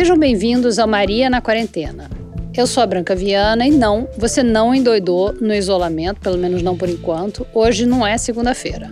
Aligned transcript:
Sejam 0.00 0.16
bem-vindos 0.16 0.78
ao 0.78 0.88
Maria 0.88 1.28
na 1.28 1.42
Quarentena. 1.42 2.10
Eu 2.56 2.66
sou 2.66 2.82
a 2.82 2.86
Branca 2.86 3.14
Viana 3.14 3.66
e 3.66 3.70
não, 3.70 4.08
você 4.16 4.42
não 4.42 4.74
endoidou 4.74 5.34
no 5.34 5.52
isolamento, 5.52 6.22
pelo 6.22 6.38
menos 6.38 6.62
não 6.62 6.74
por 6.74 6.88
enquanto. 6.88 7.46
Hoje 7.52 7.84
não 7.84 8.06
é 8.06 8.16
segunda-feira. 8.16 8.90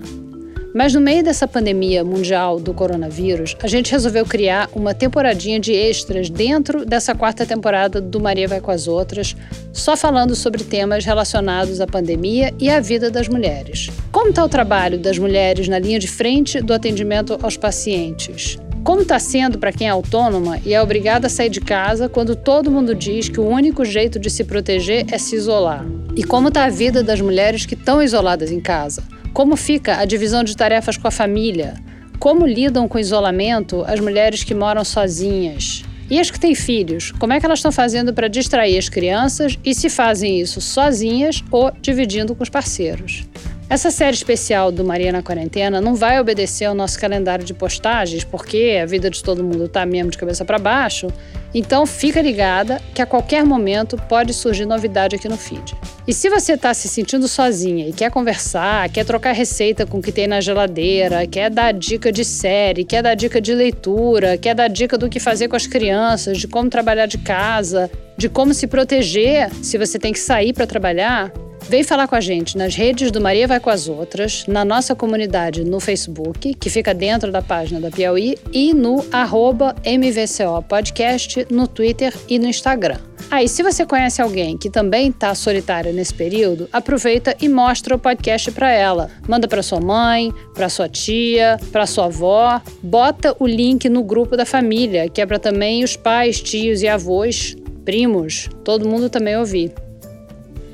Mas 0.74 0.92
no 0.92 1.00
meio 1.00 1.24
dessa 1.24 1.48
pandemia 1.48 2.04
mundial 2.04 2.60
do 2.60 2.74
coronavírus, 2.74 3.56
a 3.62 3.66
gente 3.66 3.90
resolveu 3.90 4.26
criar 4.26 4.68
uma 4.74 4.92
temporadinha 4.92 5.58
de 5.58 5.72
extras 5.72 6.28
dentro 6.28 6.84
dessa 6.84 7.14
quarta 7.14 7.46
temporada 7.46 8.02
do 8.02 8.20
Maria 8.20 8.46
Vai 8.46 8.60
com 8.60 8.70
as 8.70 8.86
Outras, 8.86 9.34
só 9.72 9.96
falando 9.96 10.34
sobre 10.34 10.62
temas 10.62 11.06
relacionados 11.06 11.80
à 11.80 11.86
pandemia 11.86 12.52
e 12.60 12.68
à 12.68 12.80
vida 12.80 13.10
das 13.10 13.28
mulheres. 13.28 13.88
Como 14.12 14.28
está 14.28 14.44
o 14.44 14.48
trabalho 14.48 14.98
das 14.98 15.18
mulheres 15.18 15.68
na 15.68 15.78
linha 15.78 15.98
de 15.98 16.06
frente 16.06 16.60
do 16.60 16.74
atendimento 16.74 17.38
aos 17.40 17.56
pacientes? 17.56 18.58
Como 18.84 19.02
está 19.02 19.18
sendo 19.18 19.58
para 19.58 19.72
quem 19.72 19.86
é 19.86 19.90
autônoma 19.90 20.60
e 20.64 20.72
é 20.72 20.80
obrigada 20.80 21.26
a 21.26 21.30
sair 21.30 21.50
de 21.50 21.60
casa 21.60 22.08
quando 22.08 22.34
todo 22.34 22.70
mundo 22.70 22.94
diz 22.94 23.28
que 23.28 23.40
o 23.40 23.46
único 23.46 23.84
jeito 23.84 24.18
de 24.18 24.30
se 24.30 24.44
proteger 24.44 25.06
é 25.12 25.18
se 25.18 25.36
isolar? 25.36 25.84
E 26.16 26.24
como 26.24 26.48
está 26.48 26.64
a 26.64 26.70
vida 26.70 27.02
das 27.02 27.20
mulheres 27.20 27.66
que 27.66 27.74
estão 27.74 28.02
isoladas 28.02 28.50
em 28.50 28.60
casa? 28.60 29.02
Como 29.32 29.56
fica 29.56 29.98
a 29.98 30.04
divisão 30.04 30.42
de 30.42 30.56
tarefas 30.56 30.96
com 30.96 31.06
a 31.06 31.10
família? 31.10 31.74
Como 32.18 32.46
lidam 32.46 32.88
com 32.88 32.96
o 32.96 33.00
isolamento 33.00 33.84
as 33.86 34.00
mulheres 34.00 34.42
que 34.42 34.54
moram 34.54 34.84
sozinhas? 34.84 35.84
E 36.10 36.18
as 36.18 36.30
que 36.30 36.40
têm 36.40 36.54
filhos, 36.54 37.12
como 37.12 37.34
é 37.34 37.40
que 37.40 37.44
elas 37.44 37.58
estão 37.58 37.70
fazendo 37.70 38.14
para 38.14 38.28
distrair 38.28 38.78
as 38.78 38.88
crianças 38.88 39.58
e 39.62 39.74
se 39.74 39.90
fazem 39.90 40.40
isso 40.40 40.58
sozinhas 40.58 41.44
ou 41.50 41.70
dividindo 41.82 42.34
com 42.34 42.42
os 42.42 42.48
parceiros? 42.48 43.27
Essa 43.70 43.90
série 43.90 44.14
especial 44.14 44.72
do 44.72 44.82
Maria 44.82 45.12
na 45.12 45.22
Quarentena 45.22 45.78
não 45.78 45.94
vai 45.94 46.18
obedecer 46.18 46.64
ao 46.64 46.74
nosso 46.74 46.98
calendário 46.98 47.44
de 47.44 47.52
postagens, 47.52 48.24
porque 48.24 48.78
a 48.82 48.86
vida 48.86 49.10
de 49.10 49.22
todo 49.22 49.44
mundo 49.44 49.66
está 49.66 49.84
mesmo 49.84 50.10
de 50.10 50.16
cabeça 50.16 50.42
para 50.42 50.58
baixo. 50.58 51.08
Então 51.52 51.84
fica 51.84 52.22
ligada 52.22 52.80
que 52.94 53.02
a 53.02 53.06
qualquer 53.06 53.44
momento 53.44 53.98
pode 54.08 54.32
surgir 54.32 54.64
novidade 54.64 55.16
aqui 55.16 55.28
no 55.28 55.36
feed. 55.36 55.76
E 56.06 56.14
se 56.14 56.30
você 56.30 56.54
está 56.54 56.72
se 56.72 56.88
sentindo 56.88 57.28
sozinha 57.28 57.86
e 57.86 57.92
quer 57.92 58.10
conversar, 58.10 58.88
quer 58.88 59.04
trocar 59.04 59.32
receita 59.32 59.84
com 59.84 59.98
o 59.98 60.02
que 60.02 60.12
tem 60.12 60.26
na 60.26 60.40
geladeira, 60.40 61.26
quer 61.26 61.50
dar 61.50 61.72
dica 61.72 62.10
de 62.10 62.24
série, 62.24 62.84
quer 62.84 63.02
dar 63.02 63.14
dica 63.14 63.38
de 63.38 63.52
leitura, 63.52 64.38
quer 64.38 64.54
dar 64.54 64.68
dica 64.68 64.96
do 64.96 65.10
que 65.10 65.20
fazer 65.20 65.46
com 65.46 65.56
as 65.56 65.66
crianças, 65.66 66.38
de 66.38 66.48
como 66.48 66.70
trabalhar 66.70 67.04
de 67.04 67.18
casa, 67.18 67.90
de 68.16 68.30
como 68.30 68.54
se 68.54 68.66
proteger 68.66 69.50
se 69.62 69.76
você 69.76 69.98
tem 69.98 70.14
que 70.14 70.18
sair 70.18 70.54
para 70.54 70.66
trabalhar, 70.66 71.30
Vem 71.62 71.82
falar 71.82 72.08
com 72.08 72.14
a 72.14 72.20
gente 72.20 72.56
nas 72.56 72.74
redes 72.74 73.10
do 73.10 73.20
Maria 73.20 73.46
Vai 73.46 73.60
com 73.60 73.68
as 73.68 73.88
Outras, 73.88 74.44
na 74.46 74.64
nossa 74.64 74.94
comunidade 74.94 75.64
no 75.64 75.80
Facebook, 75.80 76.54
que 76.54 76.70
fica 76.70 76.94
dentro 76.94 77.30
da 77.30 77.42
página 77.42 77.80
da 77.80 77.90
Piauí, 77.90 78.38
e 78.52 78.72
no 78.72 79.04
arroba 79.12 79.74
MVCO 79.84 80.62
Podcast 80.66 81.46
no 81.50 81.66
Twitter 81.66 82.14
e 82.28 82.38
no 82.38 82.46
Instagram. 82.46 82.98
Aí, 83.30 83.44
ah, 83.44 83.48
se 83.48 83.62
você 83.62 83.84
conhece 83.84 84.22
alguém 84.22 84.56
que 84.56 84.70
também 84.70 85.10
está 85.10 85.34
solitária 85.34 85.92
nesse 85.92 86.14
período, 86.14 86.66
aproveita 86.72 87.36
e 87.38 87.48
mostra 87.48 87.94
o 87.94 87.98
podcast 87.98 88.50
para 88.52 88.72
ela. 88.72 89.10
Manda 89.28 89.46
para 89.46 89.62
sua 89.62 89.80
mãe, 89.80 90.32
para 90.54 90.70
sua 90.70 90.88
tia, 90.88 91.58
para 91.70 91.86
sua 91.86 92.06
avó. 92.06 92.58
Bota 92.82 93.36
o 93.38 93.46
link 93.46 93.86
no 93.90 94.02
grupo 94.02 94.34
da 94.34 94.46
família, 94.46 95.10
que 95.10 95.20
é 95.20 95.26
para 95.26 95.38
também 95.38 95.84
os 95.84 95.94
pais, 95.94 96.40
tios 96.40 96.80
e 96.80 96.88
avós, 96.88 97.54
primos, 97.84 98.48
todo 98.64 98.88
mundo 98.88 99.10
também 99.10 99.36
ouvir. 99.36 99.74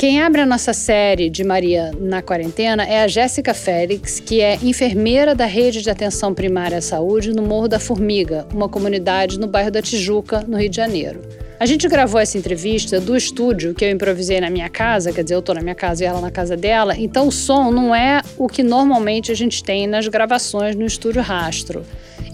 Quem 0.05 0.21
abre 0.21 0.43
a 0.43 0.47
nossa 0.47 0.75
série 0.75 1.31
de 1.31 1.43
Maria 1.43 1.91
na 1.99 2.21
quarentena 2.21 2.85
é 2.85 3.03
a 3.03 3.09
Jéssica 3.09 3.55
Félix, 3.55 4.21
que 4.21 4.39
é 4.39 4.59
enfermeira 4.63 5.35
da 5.35 5.47
Rede 5.47 5.81
de 5.81 5.89
Atenção 5.89 6.35
Primária 6.35 6.77
à 6.77 6.83
Saúde 6.83 7.33
no 7.33 7.41
Morro 7.41 7.69
da 7.69 7.81
Formiga, 7.81 8.47
uma 8.53 8.69
comunidade 8.69 9.41
no 9.41 9.47
bairro 9.47 9.71
da 9.71 9.81
Tijuca, 9.81 10.45
no 10.47 10.59
Rio 10.59 10.69
de 10.69 10.77
Janeiro. 10.77 11.23
A 11.59 11.65
gente 11.65 11.89
gravou 11.89 12.21
essa 12.21 12.37
entrevista 12.37 13.01
do 13.01 13.17
estúdio 13.17 13.73
que 13.73 13.83
eu 13.83 13.91
improvisei 13.91 14.43
na 14.43 14.51
minha 14.51 14.69
casa, 14.69 15.11
quer 15.11 15.23
dizer, 15.23 15.37
eu 15.37 15.43
tô 15.43 15.55
na 15.55 15.63
minha 15.63 15.75
casa 15.75 16.05
e 16.05 16.07
ela 16.07 16.21
na 16.21 16.31
casa 16.31 16.55
dela, 16.55 16.95
então 16.99 17.27
o 17.27 17.33
som 17.33 17.71
não 17.71 17.95
é 17.95 18.21
o 18.37 18.47
que 18.47 18.63
normalmente 18.63 19.33
a 19.33 19.35
gente 19.35 19.65
tem 19.65 19.87
nas 19.87 20.07
gravações 20.07 20.77
no 20.77 20.85
estúdio 20.85 21.23
Rastro. 21.23 21.83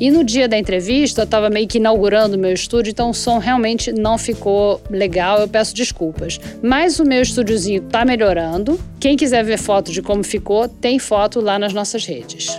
E 0.00 0.10
no 0.10 0.24
dia 0.24 0.48
da 0.48 0.56
entrevista, 0.56 1.20
eu 1.20 1.24
estava 1.24 1.50
meio 1.50 1.68
que 1.68 1.76
inaugurando 1.76 2.34
o 2.34 2.38
meu 2.38 2.54
estúdio, 2.54 2.90
então 2.90 3.10
o 3.10 3.14
som 3.14 3.36
realmente 3.36 3.92
não 3.92 4.16
ficou 4.16 4.80
legal, 4.88 5.40
eu 5.40 5.46
peço 5.46 5.74
desculpas. 5.74 6.40
Mas 6.62 6.98
o 6.98 7.04
meu 7.04 7.20
estúdiozinho 7.20 7.84
está 7.84 8.02
melhorando. 8.02 8.80
Quem 8.98 9.14
quiser 9.14 9.44
ver 9.44 9.58
foto 9.58 9.92
de 9.92 10.00
como 10.00 10.24
ficou, 10.24 10.66
tem 10.66 10.98
foto 10.98 11.38
lá 11.38 11.58
nas 11.58 11.74
nossas 11.74 12.06
redes. 12.06 12.58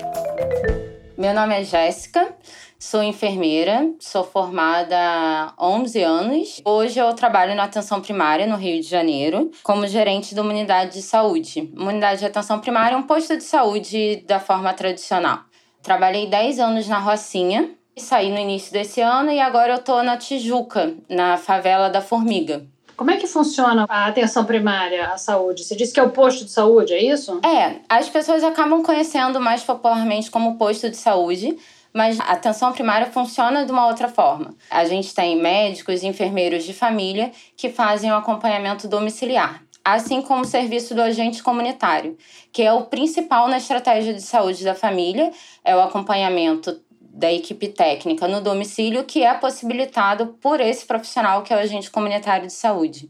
Meu 1.18 1.34
nome 1.34 1.60
é 1.60 1.64
Jéssica, 1.64 2.32
sou 2.78 3.02
enfermeira, 3.02 3.92
sou 4.00 4.24
formada 4.24 4.96
há 4.96 5.54
11 5.60 6.04
anos. 6.04 6.62
Hoje 6.64 7.00
eu 7.00 7.12
trabalho 7.14 7.56
na 7.56 7.64
atenção 7.64 8.02
primária 8.02 8.46
no 8.46 8.56
Rio 8.56 8.80
de 8.80 8.88
Janeiro, 8.88 9.50
como 9.64 9.88
gerente 9.88 10.36
de 10.36 10.40
uma 10.40 10.52
unidade 10.52 10.94
de 10.94 11.02
saúde. 11.02 11.72
Uma 11.76 11.90
unidade 11.90 12.20
de 12.20 12.26
atenção 12.28 12.60
primária 12.60 12.94
é 12.94 12.98
um 12.98 13.04
posto 13.04 13.36
de 13.36 13.44
saúde 13.44 14.24
da 14.28 14.40
forma 14.40 14.72
tradicional. 14.74 15.40
Trabalhei 15.82 16.28
10 16.28 16.60
anos 16.60 16.88
na 16.88 17.00
Rocinha, 17.00 17.72
saí 17.98 18.32
no 18.32 18.38
início 18.38 18.72
desse 18.72 19.02
ano 19.02 19.32
e 19.32 19.40
agora 19.40 19.74
eu 19.74 19.80
tô 19.80 20.04
na 20.04 20.16
Tijuca, 20.16 20.94
na 21.10 21.38
favela 21.38 21.90
da 21.90 22.02
Formiga. 22.02 22.66
Como 22.96 23.10
é 23.10 23.18
que 23.18 23.26
funciona 23.26 23.86
a 23.90 24.06
atenção 24.06 24.46
primária 24.46 25.08
à 25.08 25.18
saúde? 25.18 25.64
Você 25.64 25.76
disse 25.76 25.92
que 25.92 26.00
é 26.00 26.04
o 26.04 26.12
posto 26.12 26.46
de 26.46 26.52
saúde, 26.52 26.94
é 26.94 27.04
isso? 27.04 27.40
É, 27.44 27.78
as 27.90 28.08
pessoas 28.08 28.44
acabam 28.44 28.84
conhecendo 28.84 29.42
mais 29.42 29.64
popularmente 29.64 30.30
como 30.30 30.56
posto 30.56 30.88
de 30.88 30.98
saúde, 30.98 31.58
mas 31.92 32.20
a 32.20 32.26
atenção 32.26 32.72
primária 32.72 33.08
funciona 33.08 33.66
de 33.66 33.72
uma 33.72 33.88
outra 33.88 34.08
forma. 34.08 34.54
A 34.70 34.86
gente 34.86 35.16
tem 35.16 35.36
médicos 35.36 36.04
e 36.04 36.08
enfermeiros 36.08 36.64
de 36.64 36.74
família 36.74 37.32
que 37.58 37.70
fazem 37.70 38.12
o 38.12 38.16
acompanhamento 38.16 38.88
domiciliar 38.88 39.64
assim 39.84 40.22
como 40.22 40.42
o 40.42 40.46
serviço 40.46 40.94
do 40.94 41.02
agente 41.02 41.42
comunitário, 41.42 42.18
que 42.52 42.62
é 42.62 42.72
o 42.72 42.84
principal 42.84 43.48
na 43.48 43.58
estratégia 43.58 44.14
de 44.14 44.22
saúde 44.22 44.64
da 44.64 44.76
família, 44.76 45.32
é 45.64 45.76
o 45.76 45.82
acompanhamento 45.82 46.80
da 47.00 47.32
equipe 47.32 47.68
técnica 47.68 48.28
no 48.28 48.40
domicílio, 48.42 49.04
que 49.04 49.24
é 49.24 49.34
possibilitado 49.34 50.38
por 50.42 50.62
esse 50.62 50.86
profissional 50.86 51.44
que 51.44 51.52
é 51.52 51.56
o 51.58 51.60
agente 51.60 51.92
comunitário 51.92 52.48
de 52.48 52.54
saúde. 52.54 53.10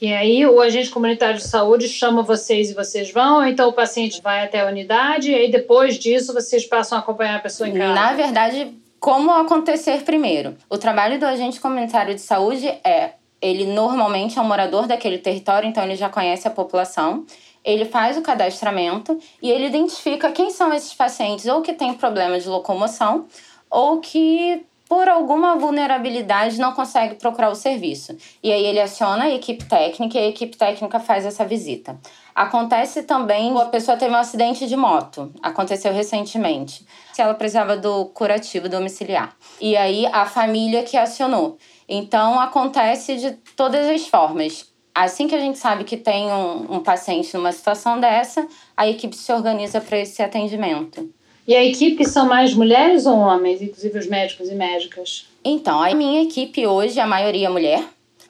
E 0.00 0.12
aí 0.12 0.46
o 0.46 0.60
agente 0.60 0.90
comunitário 0.90 1.36
de 1.36 1.46
saúde 1.46 1.86
chama 1.86 2.22
vocês 2.22 2.70
e 2.70 2.74
vocês 2.74 3.12
vão, 3.12 3.36
ou 3.36 3.44
então 3.44 3.68
o 3.68 3.72
paciente 3.72 4.22
vai 4.22 4.44
até 4.44 4.60
a 4.60 4.66
unidade 4.66 5.30
e 5.30 5.34
aí 5.34 5.50
depois 5.50 5.98
disso 5.98 6.32
vocês 6.32 6.64
passam 6.64 6.96
a 6.96 7.00
acompanhar 7.02 7.36
a 7.36 7.40
pessoa 7.40 7.68
em 7.68 7.74
casa? 7.74 7.94
Na 7.94 8.14
verdade, 8.14 8.74
como 8.98 9.30
acontecer 9.30 10.02
primeiro? 10.02 10.56
O 10.70 10.78
trabalho 10.78 11.18
do 11.18 11.26
agente 11.26 11.60
comunitário 11.60 12.14
de 12.14 12.20
saúde 12.20 12.66
é 12.66 13.12
ele 13.40 13.66
normalmente 13.66 14.38
é 14.38 14.42
um 14.42 14.46
morador 14.46 14.86
daquele 14.86 15.18
território, 15.18 15.68
então 15.68 15.82
ele 15.82 15.96
já 15.96 16.08
conhece 16.08 16.46
a 16.46 16.50
população. 16.50 17.24
Ele 17.64 17.84
faz 17.84 18.16
o 18.16 18.22
cadastramento 18.22 19.18
e 19.42 19.50
ele 19.50 19.66
identifica 19.66 20.32
quem 20.32 20.50
são 20.50 20.72
esses 20.72 20.94
pacientes 20.94 21.46
ou 21.46 21.60
que 21.60 21.72
têm 21.72 21.94
problema 21.94 22.38
de 22.38 22.48
locomoção 22.48 23.26
ou 23.70 24.00
que 24.00 24.64
por 24.90 25.08
alguma 25.08 25.54
vulnerabilidade 25.54 26.58
não 26.58 26.72
consegue 26.72 27.14
procurar 27.14 27.48
o 27.48 27.54
serviço. 27.54 28.16
E 28.42 28.52
aí 28.52 28.66
ele 28.66 28.80
aciona 28.80 29.26
a 29.26 29.30
equipe 29.30 29.64
técnica 29.64 30.18
e 30.18 30.20
a 30.20 30.28
equipe 30.28 30.56
técnica 30.56 30.98
faz 30.98 31.24
essa 31.24 31.44
visita. 31.44 31.96
Acontece 32.34 33.04
também, 33.04 33.56
a 33.56 33.66
pessoa 33.66 33.96
teve 33.96 34.12
um 34.12 34.18
acidente 34.18 34.66
de 34.66 34.76
moto, 34.76 35.32
aconteceu 35.40 35.92
recentemente. 35.92 36.84
Se 37.12 37.22
ela 37.22 37.34
precisava 37.34 37.76
do 37.76 38.06
curativo 38.06 38.68
domiciliar. 38.68 39.36
E 39.60 39.76
aí 39.76 40.06
a 40.06 40.26
família 40.26 40.82
que 40.82 40.96
acionou. 40.96 41.56
Então, 41.92 42.38
acontece 42.38 43.16
de 43.16 43.32
todas 43.56 43.88
as 43.88 44.06
formas. 44.06 44.64
Assim 44.94 45.26
que 45.26 45.34
a 45.34 45.40
gente 45.40 45.58
sabe 45.58 45.82
que 45.82 45.96
tem 45.96 46.30
um, 46.30 46.76
um 46.76 46.80
paciente 46.80 47.34
numa 47.34 47.50
situação 47.50 47.98
dessa, 47.98 48.46
a 48.76 48.88
equipe 48.88 49.16
se 49.16 49.32
organiza 49.32 49.80
para 49.80 49.98
esse 49.98 50.22
atendimento. 50.22 51.12
E 51.48 51.54
a 51.54 51.64
equipe 51.64 52.04
são 52.04 52.28
mais 52.28 52.54
mulheres 52.54 53.06
ou 53.06 53.18
homens, 53.18 53.60
inclusive 53.60 53.98
os 53.98 54.06
médicos 54.06 54.48
e 54.48 54.54
médicas? 54.54 55.26
Então, 55.44 55.82
a 55.82 55.92
minha 55.92 56.22
equipe 56.22 56.64
hoje, 56.64 57.00
a 57.00 57.06
maioria 57.08 57.48
é 57.48 57.50
mulher. 57.50 57.84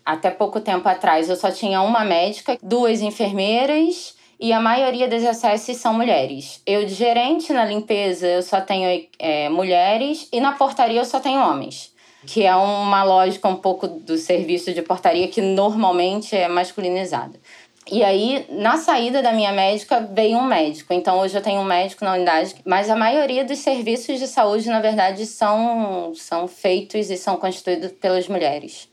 Até 0.06 0.30
pouco 0.30 0.58
tempo 0.58 0.88
atrás 0.88 1.28
eu 1.28 1.36
só 1.36 1.50
tinha 1.50 1.82
uma 1.82 2.02
médica, 2.02 2.56
duas 2.62 3.02
enfermeiras 3.02 4.14
e 4.40 4.54
a 4.54 4.60
maioria 4.60 5.06
das 5.06 5.22
acessos 5.22 5.76
são 5.76 5.92
mulheres. 5.92 6.62
Eu 6.66 6.86
de 6.86 6.94
gerente 6.94 7.52
na 7.52 7.66
limpeza 7.66 8.26
eu 8.26 8.42
só 8.42 8.62
tenho 8.62 9.06
é, 9.18 9.50
mulheres 9.50 10.26
e 10.32 10.40
na 10.40 10.52
portaria 10.52 11.00
eu 11.00 11.04
só 11.04 11.20
tenho 11.20 11.40
homens 11.42 11.92
que 12.26 12.44
é 12.44 12.54
uma 12.54 13.02
lógica 13.02 13.48
um 13.48 13.56
pouco 13.56 13.86
do 13.86 14.16
serviço 14.16 14.72
de 14.72 14.82
portaria 14.82 15.28
que 15.28 15.40
normalmente 15.40 16.36
é 16.36 16.48
masculinizada. 16.48 17.38
E 17.90 18.04
aí, 18.04 18.46
na 18.50 18.76
saída 18.76 19.20
da 19.22 19.32
minha 19.32 19.52
médica, 19.52 20.08
veio 20.12 20.38
um 20.38 20.44
médico. 20.44 20.92
Então, 20.92 21.18
hoje 21.18 21.36
eu 21.36 21.42
tenho 21.42 21.60
um 21.60 21.64
médico 21.64 22.04
na 22.04 22.14
unidade, 22.14 22.54
mas 22.64 22.88
a 22.88 22.94
maioria 22.94 23.44
dos 23.44 23.58
serviços 23.58 24.18
de 24.18 24.28
saúde, 24.28 24.68
na 24.68 24.80
verdade, 24.80 25.26
são, 25.26 26.12
são 26.14 26.46
feitos 26.46 27.10
e 27.10 27.16
são 27.16 27.36
constituídos 27.36 27.92
pelas 27.92 28.28
mulheres. 28.28 28.89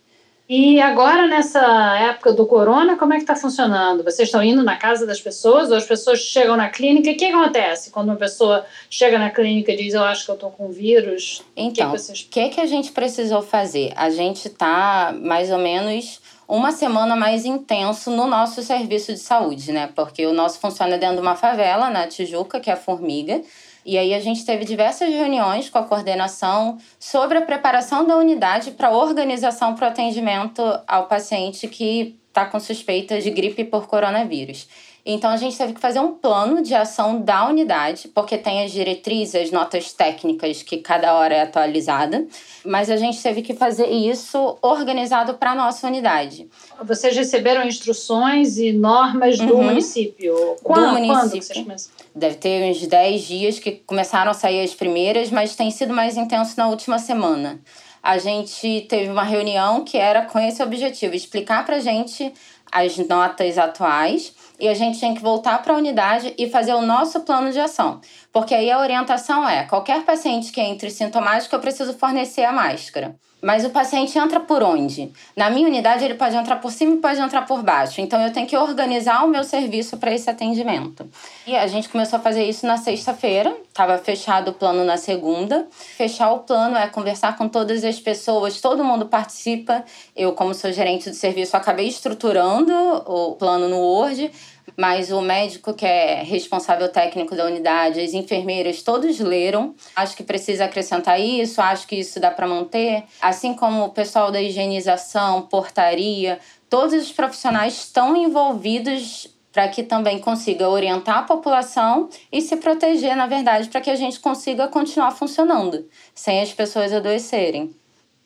E 0.49 0.79
agora, 0.79 1.27
nessa 1.27 1.59
época 1.97 2.31
do 2.31 2.45
corona, 2.45 2.95
como 2.95 3.13
é 3.13 3.17
que 3.17 3.23
está 3.23 3.35
funcionando? 3.35 4.01
Vocês 4.01 4.29
estão 4.29 4.41
indo 4.41 4.63
na 4.63 4.77
casa 4.77 5.05
das 5.05 5.19
pessoas 5.19 5.69
ou 5.69 5.75
as 5.75 5.85
pessoas 5.85 6.19
chegam 6.19 6.55
na 6.55 6.69
clínica? 6.69 7.11
O 7.11 7.17
que 7.17 7.25
acontece 7.25 7.91
quando 7.91 8.07
uma 8.07 8.15
pessoa 8.15 8.65
chega 8.89 9.19
na 9.19 9.29
clínica 9.29 9.73
e 9.73 9.75
diz 9.75 9.93
eu 9.93 10.03
acho 10.03 10.23
que 10.23 10.31
eu 10.31 10.35
estou 10.35 10.49
com 10.49 10.69
vírus? 10.69 11.43
Então, 11.53 11.89
o 11.89 11.91
que, 11.91 11.97
vocês... 11.97 12.25
que, 12.31 12.47
que 12.47 12.61
a 12.61 12.65
gente 12.65 12.93
precisou 12.93 13.41
fazer? 13.41 13.91
A 13.97 14.09
gente 14.09 14.47
está 14.47 15.13
mais 15.21 15.51
ou 15.51 15.57
menos 15.57 16.21
uma 16.47 16.71
semana 16.71 17.13
mais 17.13 17.43
intenso 17.43 18.09
no 18.09 18.25
nosso 18.25 18.63
serviço 18.63 19.11
de 19.11 19.19
saúde, 19.19 19.73
né? 19.73 19.89
Porque 19.93 20.25
o 20.25 20.33
nosso 20.33 20.59
funciona 20.59 20.97
dentro 20.97 21.17
de 21.17 21.21
uma 21.21 21.35
favela, 21.35 21.89
na 21.89 22.07
Tijuca, 22.07 22.61
que 22.61 22.69
é 22.69 22.73
a 22.73 22.77
Formiga. 22.77 23.41
E 23.87 23.97
aí 23.97 24.13
a 24.13 24.19
gente 24.19 24.45
teve 24.45 24.65
diversas 24.65 25.07
reuniões 25.07 25.69
com 25.69 25.77
a 25.77 25.83
coordenação 25.83 26.77
sobre 26.99 27.37
a 27.37 27.41
preparação 27.41 28.05
da 28.05 28.17
unidade 28.17 28.71
para 28.71 28.91
organização 28.91 29.75
para 29.75 29.87
o 29.87 29.89
atendimento 29.89 30.61
ao 30.85 31.07
paciente 31.07 31.69
que 31.69 32.19
está 32.27 32.45
com 32.45 32.59
suspeita 32.59 33.21
de 33.21 33.31
gripe 33.31 33.63
por 33.63 33.87
coronavírus. 33.87 34.67
Então 35.05 35.31
a 35.31 35.37
gente 35.37 35.57
teve 35.57 35.71
que 35.71 35.79
fazer 35.79 36.01
um 36.01 36.11
plano 36.11 36.61
de 36.61 36.75
ação 36.75 37.21
da 37.21 37.47
unidade, 37.47 38.09
porque 38.09 38.37
tem 38.37 38.65
as 38.65 38.73
diretrizes, 38.73 39.35
as 39.35 39.51
notas 39.51 39.93
técnicas 39.93 40.61
que 40.61 40.79
cada 40.79 41.13
hora 41.13 41.33
é 41.33 41.41
atualizada, 41.43 42.27
mas 42.65 42.89
a 42.89 42.97
gente 42.97 43.23
teve 43.23 43.41
que 43.41 43.53
fazer 43.53 43.87
isso 43.87 44.57
organizado 44.61 45.35
para 45.35 45.51
a 45.51 45.55
nossa 45.55 45.87
unidade. 45.87 46.49
Vocês 46.83 47.15
receberam 47.15 47.65
instruções 47.65 48.57
e 48.57 48.73
normas 48.73 49.37
do 49.37 49.55
uhum. 49.55 49.63
município? 49.63 50.35
Quando, 50.61 50.87
do 50.87 50.91
município. 50.91 51.13
Quando 51.15 51.29
vocês 51.29 51.63
começaram? 51.63 51.96
Deve 52.17 52.35
ter 52.35 52.63
uns 52.63 52.85
10 52.85 53.21
dias 53.21 53.59
que 53.59 53.71
começaram 53.71 54.31
a 54.31 54.33
sair 54.33 54.63
as 54.63 54.73
primeiras, 54.73 55.29
mas 55.29 55.55
tem 55.55 55.69
sido 55.69 55.93
mais 55.93 56.17
intenso 56.17 56.55
na 56.57 56.67
última 56.67 56.97
semana. 56.97 57.61
A 58.01 58.17
gente 58.17 58.87
teve 58.89 59.11
uma 59.11 59.23
reunião 59.23 59.83
que 59.83 59.97
era 59.97 60.23
com 60.23 60.39
esse 60.39 60.63
objetivo, 60.63 61.13
explicar 61.13 61.63
para 61.63 61.79
gente 61.79 62.33
as 62.71 62.97
notas 62.97 63.59
atuais 63.59 64.33
e 64.59 64.67
a 64.67 64.73
gente 64.73 64.99
tem 64.99 65.13
que 65.13 65.21
voltar 65.21 65.61
para 65.61 65.73
a 65.73 65.77
unidade 65.77 66.33
e 66.39 66.49
fazer 66.49 66.73
o 66.73 66.81
nosso 66.81 67.19
plano 67.21 67.51
de 67.51 67.59
ação. 67.59 68.01
Porque 68.33 68.55
aí 68.55 68.71
a 68.71 68.79
orientação 68.79 69.47
é: 69.47 69.65
qualquer 69.65 70.03
paciente 70.03 70.51
que 70.51 70.59
entre 70.59 70.89
sintomático, 70.89 71.55
eu 71.55 71.59
preciso 71.59 71.93
fornecer 71.93 72.43
a 72.43 72.51
máscara. 72.51 73.15
Mas 73.47 73.63
o 73.63 73.69
paciente 73.69 74.19
entra 74.19 74.41
por 74.41 74.61
onde? 74.61 75.09
Na 75.33 75.49
minha 75.49 75.69
unidade, 75.69 76.03
ele 76.03 76.15
pode 76.15 76.35
entrar 76.35 76.57
por 76.57 76.69
cima 76.69 76.95
e 76.95 76.97
pode 76.97 77.17
entrar 77.17 77.43
por 77.43 77.63
baixo. 77.63 78.01
Então, 78.01 78.21
eu 78.21 78.29
tenho 78.33 78.45
que 78.45 78.57
organizar 78.57 79.23
o 79.23 79.29
meu 79.29 79.41
serviço 79.41 79.95
para 79.95 80.13
esse 80.13 80.29
atendimento. 80.29 81.09
E 81.45 81.55
a 81.55 81.65
gente 81.65 81.87
começou 81.87 82.19
a 82.19 82.21
fazer 82.21 82.43
isso 82.43 82.67
na 82.67 82.75
sexta-feira, 82.75 83.55
estava 83.69 83.97
fechado 83.99 84.51
o 84.51 84.53
plano 84.53 84.83
na 84.83 84.97
segunda. 84.97 85.65
Fechar 85.71 86.29
o 86.33 86.39
plano 86.39 86.75
é 86.75 86.89
conversar 86.89 87.37
com 87.37 87.47
todas 87.47 87.85
as 87.85 87.97
pessoas, 88.01 88.59
todo 88.59 88.83
mundo 88.83 89.05
participa. 89.05 89.81
Eu, 90.13 90.33
como 90.33 90.53
sou 90.53 90.69
gerente 90.73 91.09
do 91.09 91.15
serviço, 91.15 91.55
acabei 91.55 91.87
estruturando 91.87 92.73
o 93.05 93.35
plano 93.35 93.69
no 93.69 93.77
Word 93.77 94.29
mas 94.77 95.11
o 95.11 95.19
médico 95.19 95.73
que 95.73 95.85
é 95.85 96.21
responsável 96.21 96.87
técnico 96.89 97.35
da 97.35 97.45
unidade, 97.45 97.99
as 97.99 98.13
enfermeiras, 98.13 98.83
todos 98.83 99.19
leram. 99.19 99.73
Acho 99.95 100.15
que 100.15 100.23
precisa 100.23 100.65
acrescentar 100.65 101.19
isso, 101.19 101.59
acho 101.59 101.87
que 101.87 101.95
isso 101.95 102.19
dá 102.19 102.29
para 102.29 102.47
manter. 102.47 103.03
Assim 103.19 103.55
como 103.55 103.85
o 103.85 103.89
pessoal 103.89 104.31
da 104.31 104.39
higienização, 104.39 105.41
portaria, 105.41 106.39
todos 106.69 106.93
os 106.93 107.11
profissionais 107.11 107.73
estão 107.73 108.15
envolvidos 108.15 109.27
para 109.51 109.67
que 109.69 109.81
também 109.81 110.19
consiga 110.19 110.69
orientar 110.69 111.17
a 111.17 111.23
população 111.23 112.09
e 112.31 112.41
se 112.41 112.57
proteger, 112.57 113.15
na 113.15 113.25
verdade, 113.25 113.67
para 113.69 113.81
que 113.81 113.89
a 113.89 113.95
gente 113.95 114.19
consiga 114.19 114.67
continuar 114.67 115.09
funcionando, 115.09 115.89
sem 116.13 116.41
as 116.41 116.53
pessoas 116.53 116.93
adoecerem. 116.93 117.73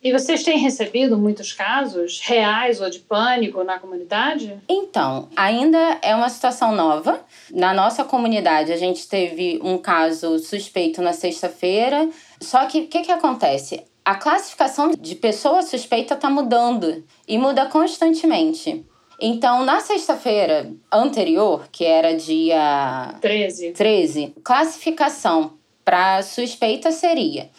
E 0.04 0.12
vocês 0.12 0.42
têm 0.42 0.58
recebido 0.58 1.16
muitos 1.16 1.54
casos 1.54 2.20
reais 2.22 2.82
ou 2.82 2.90
de 2.90 3.00
pânico 3.00 3.64
na 3.64 3.78
comunidade? 3.78 4.58
Então, 4.68 5.30
ainda 5.36 6.00
é 6.02 6.16
uma 6.16 6.30
situação 6.30 6.76
nova. 6.76 7.24
Na 7.52 7.72
nossa 7.72 8.04
comunidade, 8.04 8.74
a 8.74 8.78
gente 8.78 9.08
teve 9.08 9.60
um 9.64 9.78
caso 9.78 10.40
suspeito 10.40 11.04
na 11.04 11.14
sexta-feira. 11.14 12.10
Só 12.42 12.66
que 12.66 12.82
o 12.82 12.88
que, 12.88 13.02
que 13.02 13.12
acontece? 13.12 13.84
A 14.04 14.16
classificação 14.16 14.90
de 14.90 15.14
pessoa 15.14 15.62
suspeita 15.62 16.16
está 16.16 16.32
mudando 16.32 17.04
e 17.28 17.38
muda 17.38 17.68
constantemente. 17.68 18.84
Então, 19.20 19.64
na 19.64 19.82
sexta-feira 19.82 20.74
anterior, 20.92 21.68
que 21.72 21.86
era 21.86 22.16
dia 22.16 23.14
13, 23.22 23.74
13 23.74 24.34
classificação 24.44 25.54
para 25.86 26.24
suspeita 26.24 26.92
seria 26.92 27.52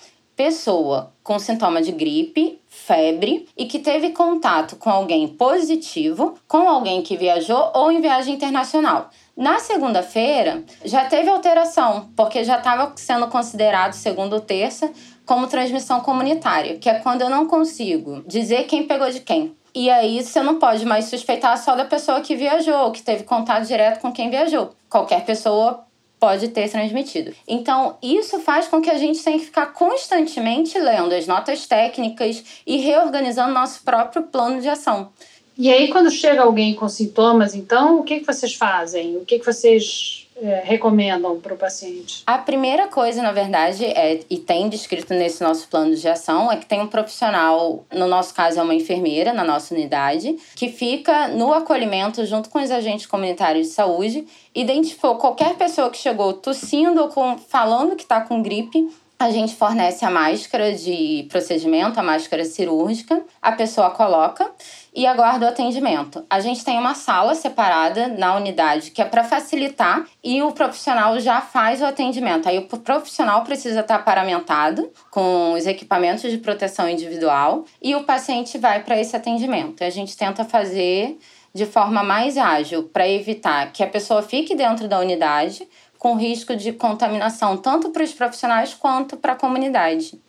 pessoa 0.43 1.13
com 1.23 1.39
sintoma 1.39 1.81
de 1.81 1.93
gripe, 1.93 2.61
febre 2.67 3.49
e 3.57 3.65
que 3.67 3.79
teve 3.79 4.11
contato 4.11 4.75
com 4.75 4.91
alguém 4.91 5.29
positivo, 5.29 6.35
com 6.49 6.69
alguém 6.69 7.01
que 7.01 7.17
viajou 7.17 7.71
ou 7.73 7.93
em 7.93 8.01
viagem 8.01 8.35
internacional. 8.35 9.09
Na 9.37 9.61
segunda-feira, 9.61 10.65
já 10.85 11.05
teve 11.05 11.31
alteração, 11.31 12.11
porque 12.17 12.43
já 12.43 12.59
estava 12.59 12.93
sendo 12.97 13.29
considerado, 13.29 13.93
segundo 13.93 14.41
terça, 14.41 14.91
como 15.25 15.47
transmissão 15.47 16.01
comunitária, 16.01 16.77
que 16.77 16.91
é 16.91 16.95
quando 16.95 17.23
eu 17.23 17.31
não 17.31 17.47
consigo 17.47 18.25
dizer 18.27 18.65
quem 18.65 18.83
pegou 18.83 19.11
de 19.13 19.21
quem. 19.21 19.57
E 19.73 19.89
aí 19.89 20.25
você 20.25 20.43
não 20.43 20.59
pode 20.59 20.85
mais 20.85 21.05
suspeitar 21.05 21.57
só 21.57 21.77
da 21.77 21.85
pessoa 21.85 22.21
que 22.21 22.35
viajou, 22.35 22.91
que 22.91 23.01
teve 23.01 23.23
contato 23.23 23.65
direto 23.65 24.01
com 24.01 24.11
quem 24.11 24.29
viajou. 24.29 24.73
Qualquer 24.91 25.25
pessoa 25.25 25.85
pode 26.23 26.47
ter 26.51 26.71
transmitido. 26.71 27.35
Então, 27.49 27.97
isso 28.01 28.39
faz 28.39 28.69
com 28.69 28.81
que 28.81 28.89
a 28.89 28.97
gente 28.97 29.21
tenha 29.25 29.41
que 29.41 29.47
ficar 29.47 29.67
constantemente 29.73 30.79
lendo 30.79 31.13
as 31.13 31.27
notas 31.27 31.67
técnicas 31.67 32.45
e 32.65 32.77
reorganizando 32.77 33.53
nosso 33.53 33.83
próprio 33.83 34.23
plano 34.23 34.61
de 34.61 34.69
ação. 34.69 35.11
E 35.59 35.69
aí, 35.69 35.89
quando 35.89 36.13
chega 36.13 36.43
alguém 36.43 36.75
com 36.75 36.89
sintomas, 36.89 37.57
então, 37.57 37.99
o 37.99 38.05
que, 38.05 38.21
que 38.21 38.25
vocês 38.27 38.55
fazem? 38.55 39.17
O 39.17 39.25
que, 39.25 39.41
que 39.41 39.45
vocês 39.45 40.22
é, 40.43 40.61
recomendam 40.65 41.39
para 41.41 41.55
o 41.55 41.57
paciente? 41.57 42.25
A 42.27 42.37
primeira 42.37 42.89
coisa, 42.89 43.23
na 43.23 43.31
verdade, 43.31 43.85
é, 43.85 44.21
e 44.29 44.39
tem 44.39 44.69
descrito 44.69 45.15
nesse 45.15 45.43
nosso 45.43 45.69
plano 45.69 45.95
de 45.95 46.09
ação, 46.09 46.51
é 46.51 46.57
que 46.57 46.67
tem 46.67 46.81
um 46.81 46.89
profissional, 46.89 47.85
no 47.93 48.09
nosso 48.09 48.35
caso 48.35 48.59
é 48.59 48.63
uma 48.63 48.75
enfermeira 48.75 49.33
na 49.33 49.45
nossa 49.45 49.73
unidade, 49.73 50.37
que 50.57 50.69
fica 50.69 51.29
no 51.29 51.53
acolhimento 51.53 52.27
junto 52.27 52.51
com 52.51 52.61
os 52.61 52.71
agentes 52.73 53.07
comunitários 53.07 53.69
de 53.69 53.73
saúde, 53.73 54.27
identificou 54.55 55.15
qualquer 55.17 55.55
pessoa 55.55 55.89
que 55.89 55.97
chegou 55.97 56.33
tossindo 56.33 57.01
ou 57.01 57.09
com, 57.09 57.39
falando 57.39 57.95
que 57.95 58.03
está 58.03 58.21
com 58.21 58.43
gripe, 58.43 58.89
a 59.25 59.31
gente 59.31 59.55
fornece 59.55 60.05
a 60.05 60.11
máscara 60.11 60.73
de 60.73 61.27
procedimento, 61.31 61.99
a 61.99 62.03
máscara 62.03 62.45
cirúrgica, 62.45 63.23
a 63.41 63.53
pessoa 63.53 63.91
coloca 63.91 64.51
e 64.95 65.07
aguarda 65.07 65.47
o 65.47 65.49
atendimento. 65.49 66.25
A 66.29 66.41
gente 66.41 66.65
tem 66.65 66.79
uma 66.79 66.95
sala 66.95 67.35
separada 67.35 68.09
na 68.09 68.35
unidade 68.37 68.91
que 68.91 69.01
é 69.01 69.05
para 69.05 69.25
facilitar 69.25 70.05
e 70.23 70.43
o 70.43 70.53
profissional 70.53 71.19
já 71.21 71.41
faz 71.41 71.81
o 71.81 71.87
atendimento. 71.87 72.49
Aí 72.49 72.59
o 72.59 72.67
profissional 72.67 73.43
precisa 73.45 73.81
estar 73.81 74.01
paramentado 74.01 74.91
com 75.11 75.53
os 75.53 75.67
equipamentos 75.67 76.31
de 76.31 76.39
proteção 76.39 76.89
individual 76.89 77.65
e 77.81 77.95
o 77.95 78.05
paciente 78.05 78.59
vai 78.59 78.83
para 78.83 78.99
esse 78.99 79.15
atendimento. 79.17 79.85
A 79.85 79.91
gente 79.91 80.17
tenta 80.17 80.45
fazer 80.45 81.17
de 81.55 81.67
forma 81.67 82.03
mais 82.03 82.39
ágil 82.39 82.85
para 82.85 83.09
evitar 83.09 83.71
que 83.73 83.83
a 83.83 83.87
pessoa 83.87 84.23
fique 84.23 84.55
dentro 84.55 84.89
da 84.89 84.99
unidade 84.99 85.69
com 86.03 86.17
risco 86.17 86.57
de 86.57 86.73
contaminação 86.73 87.57
tanto 87.57 87.91
para 87.91 88.03
os 88.03 88.13
profissionais 88.13 88.75
quanto 88.75 89.17
para 89.17 89.35
a 89.35 89.37
comunidade. 89.37 90.21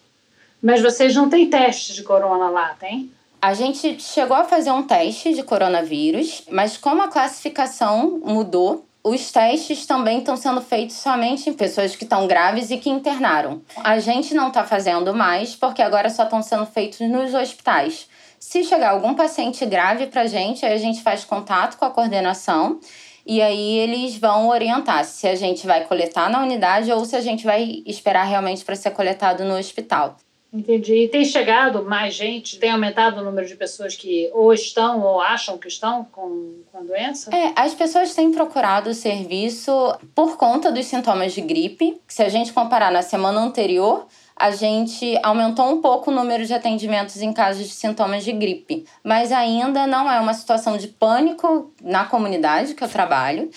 Mas 0.62 0.84
vocês 0.84 1.16
não 1.16 1.28
têm 1.28 1.50
teste 1.50 1.96
de 1.96 2.04
corona 2.04 2.48
lá, 2.48 2.76
tem? 2.80 3.12
A 3.42 3.56
gente 3.56 4.00
chegou 4.00 4.38
a 4.38 4.44
fazer 4.44 4.70
um 4.70 4.84
teste 4.84 5.34
de 5.34 5.42
coronavírus, 5.42 6.44
mas 6.52 6.78
como 6.78 7.02
a 7.02 7.08
classificação 7.08 8.22
mudou, 8.24 8.86
os 9.04 9.32
testes 9.32 9.88
também 9.88 10.20
estão 10.20 10.38
sendo 10.38 10.62
feitos 10.62 10.98
somente 10.98 11.50
em 11.50 11.54
pessoas 11.54 11.96
que 11.96 12.04
estão 12.04 12.28
graves 12.28 12.70
e 12.70 12.78
que 12.78 12.92
internaram. 12.92 13.60
A 13.78 13.98
gente 13.98 14.36
não 14.36 14.50
está 14.50 14.64
fazendo 14.64 15.12
mais, 15.12 15.56
porque 15.56 15.82
agora 15.82 16.08
só 16.12 16.26
estão 16.26 16.44
sendo 16.44 16.68
feitos 16.68 17.00
nos 17.00 17.34
hospitais. 17.34 18.08
Se 18.40 18.64
chegar 18.64 18.92
algum 18.92 19.16
paciente 19.16 19.66
grave 19.66 20.06
para 20.06 20.22
a 20.22 20.28
gente, 20.28 20.64
aí 20.68 20.74
a 20.74 20.78
gente 20.78 21.02
faz 21.02 21.26
contato 21.26 21.78
com 21.78 21.86
a 21.86 21.90
coordenação 21.90 22.80
e 23.26 23.42
aí 23.42 23.78
eles 23.80 24.18
vão 24.18 24.50
orientar 24.50 25.06
se 25.06 25.28
a 25.28 25.36
gente 25.36 25.66
vai 25.66 25.86
coletar 25.86 26.30
na 26.30 26.42
unidade 26.42 26.92
ou 26.92 27.06
se 27.06 27.16
a 27.16 27.22
gente 27.22 27.46
vai 27.46 27.82
esperar 27.86 28.24
realmente 28.24 28.64
para 28.64 28.76
ser 28.76 28.92
coletado 28.92 29.44
no 29.44 29.58
hospital. 29.58 30.18
Entendi. 30.54 30.94
E 30.94 31.08
tem 31.08 31.26
chegado 31.26 31.84
mais 31.84 32.14
gente? 32.14 32.60
Tem 32.60 32.70
aumentado 32.70 33.20
o 33.20 33.24
número 33.24 33.48
de 33.48 33.56
pessoas 33.56 33.96
que 33.96 34.30
ou 34.32 34.54
estão 34.54 35.02
ou 35.02 35.20
acham 35.20 35.58
que 35.58 35.68
estão 35.68 36.06
com, 36.12 36.62
com 36.72 36.86
doença? 36.86 37.36
É, 37.36 37.54
as 37.56 37.74
pessoas 37.74 38.14
têm 38.14 38.32
procurado 38.32 38.92
o 38.92 38.94
serviço 38.94 39.72
por 40.14 40.38
conta 40.38 40.72
dos 40.72 40.86
sintomas 40.86 41.34
de 41.34 41.42
gripe. 41.42 42.00
Se 42.08 42.22
a 42.22 42.30
gente 42.30 42.54
comparar 42.54 42.92
na 42.92 43.02
semana 43.02 43.40
anterior, 43.40 44.06
a 44.44 44.52
gente 44.52 45.18
aumentou 45.24 45.72
um 45.72 45.80
pouco 45.80 46.12
o 46.12 46.14
número 46.14 46.46
de 46.46 46.54
atendimentos 46.54 47.22
em 47.22 47.32
casos 47.32 47.66
de 47.66 47.74
sintomas 47.74 48.26
de 48.26 48.34
gripe, 48.34 48.86
mas 49.02 49.32
ainda 49.32 49.88
não 49.88 50.12
é 50.12 50.20
uma 50.20 50.34
situação 50.34 50.76
de 50.76 50.90
pânico 50.90 51.72
na 51.82 52.04
comunidade 52.04 52.74
que 52.74 52.84
eu 52.84 52.90
trabalho. 52.90 53.50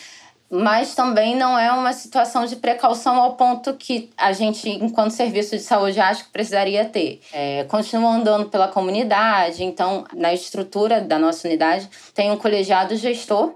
mas 0.48 0.94
também 0.94 1.34
não 1.34 1.58
é 1.58 1.72
uma 1.72 1.92
situação 1.92 2.46
de 2.46 2.54
precaução 2.54 3.16
ao 3.16 3.34
ponto 3.34 3.74
que 3.74 4.10
a 4.16 4.32
gente, 4.32 4.70
enquanto 4.70 5.10
serviço 5.10 5.56
de 5.56 5.62
saúde, 5.62 5.98
acha 5.98 6.22
que 6.22 6.30
precisaria 6.30 6.84
ter. 6.84 7.20
É, 7.32 7.64
continua 7.64 8.12
andando 8.12 8.48
pela 8.48 8.68
comunidade, 8.68 9.64
então, 9.64 10.04
na 10.14 10.32
estrutura 10.32 11.00
da 11.00 11.18
nossa 11.18 11.48
unidade, 11.48 11.90
tem 12.14 12.30
um 12.30 12.36
colegiado 12.36 12.94
gestor, 12.94 13.54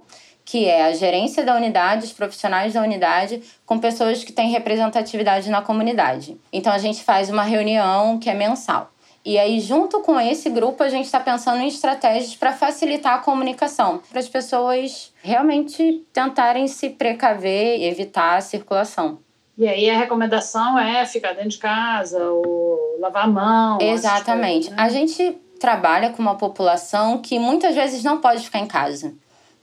que 0.50 0.66
é 0.66 0.87
a 0.87 0.92
gerência 0.92 1.45
da 1.45 1.54
unidade, 1.54 2.07
os 2.07 2.12
profissionais 2.12 2.75
da 2.75 2.83
unidade, 2.83 3.40
com 3.64 3.78
pessoas 3.78 4.25
que 4.25 4.33
têm 4.33 4.50
representatividade 4.50 5.49
na 5.49 5.62
comunidade. 5.62 6.37
Então, 6.52 6.73
a 6.73 6.78
gente 6.78 7.04
faz 7.04 7.30
uma 7.30 7.45
reunião 7.45 8.19
que 8.19 8.28
é 8.28 8.35
mensal. 8.35 8.90
E 9.25 9.38
aí, 9.38 9.61
junto 9.61 10.00
com 10.00 10.19
esse 10.19 10.50
grupo, 10.50 10.83
a 10.83 10.88
gente 10.88 11.04
está 11.04 11.21
pensando 11.21 11.61
em 11.61 11.69
estratégias 11.69 12.35
para 12.35 12.52
facilitar 12.52 13.14
a 13.14 13.19
comunicação, 13.19 14.02
para 14.11 14.19
as 14.19 14.28
pessoas 14.28 15.14
realmente 15.23 16.04
tentarem 16.12 16.66
se 16.66 16.90
precaver 16.90 17.78
e 17.78 17.85
evitar 17.85 18.37
a 18.37 18.40
circulação. 18.40 19.21
E 19.57 19.69
aí 19.69 19.88
a 19.88 19.97
recomendação 19.97 20.76
é 20.76 21.07
ficar 21.07 21.33
dentro 21.35 21.50
de 21.50 21.59
casa, 21.59 22.19
ou 22.28 22.99
lavar 22.99 23.26
a 23.26 23.28
mão. 23.28 23.78
Exatamente. 23.80 24.66
Coisas, 24.66 24.76
né? 24.76 24.83
A 24.83 24.88
gente 24.88 25.38
trabalha 25.61 26.11
com 26.11 26.21
uma 26.21 26.35
população 26.35 27.19
que 27.19 27.38
muitas 27.38 27.76
vezes 27.76 28.02
não 28.02 28.21
pode 28.21 28.42
ficar 28.42 28.59
em 28.59 28.66
casa, 28.66 29.14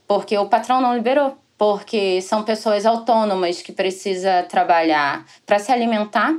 porque 0.08 0.38
o 0.38 0.48
patrão 0.48 0.82
não 0.82 0.96
liberou. 0.96 1.38
Porque 1.58 2.22
são 2.22 2.44
pessoas 2.44 2.86
autônomas 2.86 3.64
que 3.64 3.72
precisam 3.72 4.44
trabalhar 4.44 5.26
para 5.44 5.58
se 5.58 5.72
alimentar 5.72 6.36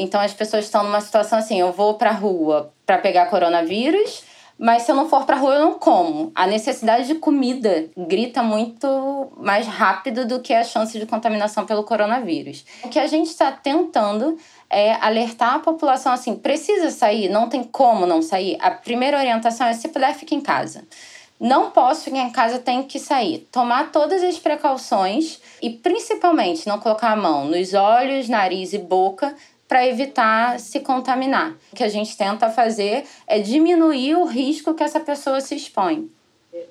então 0.00 0.18
as 0.18 0.32
pessoas 0.32 0.64
estão 0.64 0.82
numa 0.82 1.00
situação 1.00 1.38
assim: 1.38 1.60
eu 1.60 1.72
vou 1.72 1.94
para 1.94 2.10
a 2.10 2.14
rua 2.14 2.72
para 2.86 2.96
pegar 2.96 3.26
coronavírus, 3.26 4.22
mas 4.58 4.82
se 4.82 4.90
eu 4.90 4.96
não 4.96 5.08
for 5.08 5.24
para 5.24 5.36
a 5.36 5.38
rua 5.38 5.54
eu 5.56 5.60
não 5.60 5.74
como. 5.74 6.32
A 6.34 6.46
necessidade 6.46 7.06
de 7.06 7.16
comida 7.16 7.90
grita 7.96 8.42
muito 8.42 9.30
mais 9.36 9.66
rápido 9.66 10.26
do 10.26 10.40
que 10.40 10.54
a 10.54 10.64
chance 10.64 10.98
de 10.98 11.04
contaminação 11.04 11.66
pelo 11.66 11.84
coronavírus. 11.84 12.64
O 12.82 12.88
que 12.88 12.98
a 12.98 13.06
gente 13.06 13.26
está 13.26 13.52
tentando 13.52 14.38
é 14.70 14.92
alertar 14.94 15.56
a 15.56 15.58
população 15.58 16.12
assim: 16.12 16.34
precisa 16.34 16.90
sair, 16.90 17.28
não 17.28 17.48
tem 17.48 17.62
como 17.62 18.06
não 18.06 18.22
sair. 18.22 18.56
A 18.60 18.70
primeira 18.70 19.18
orientação 19.18 19.66
é: 19.66 19.74
se 19.74 19.88
puder, 19.88 20.14
fique 20.14 20.34
em 20.34 20.40
casa. 20.40 20.84
Não 21.40 21.70
posso 21.70 22.04
ficar 22.04 22.18
em 22.18 22.30
casa, 22.30 22.58
tenho 22.58 22.84
que 22.84 22.98
sair. 22.98 23.48
Tomar 23.50 23.90
todas 23.90 24.22
as 24.22 24.38
precauções 24.38 25.40
e 25.62 25.70
principalmente 25.70 26.68
não 26.68 26.78
colocar 26.78 27.12
a 27.12 27.16
mão 27.16 27.46
nos 27.46 27.72
olhos, 27.72 28.28
nariz 28.28 28.74
e 28.74 28.78
boca 28.78 29.34
para 29.66 29.86
evitar 29.86 30.60
se 30.60 30.80
contaminar. 30.80 31.54
O 31.72 31.76
que 31.76 31.84
a 31.84 31.88
gente 31.88 32.14
tenta 32.14 32.50
fazer 32.50 33.04
é 33.26 33.38
diminuir 33.38 34.16
o 34.16 34.24
risco 34.24 34.74
que 34.74 34.82
essa 34.82 35.00
pessoa 35.00 35.40
se 35.40 35.54
expõe. 35.54 36.10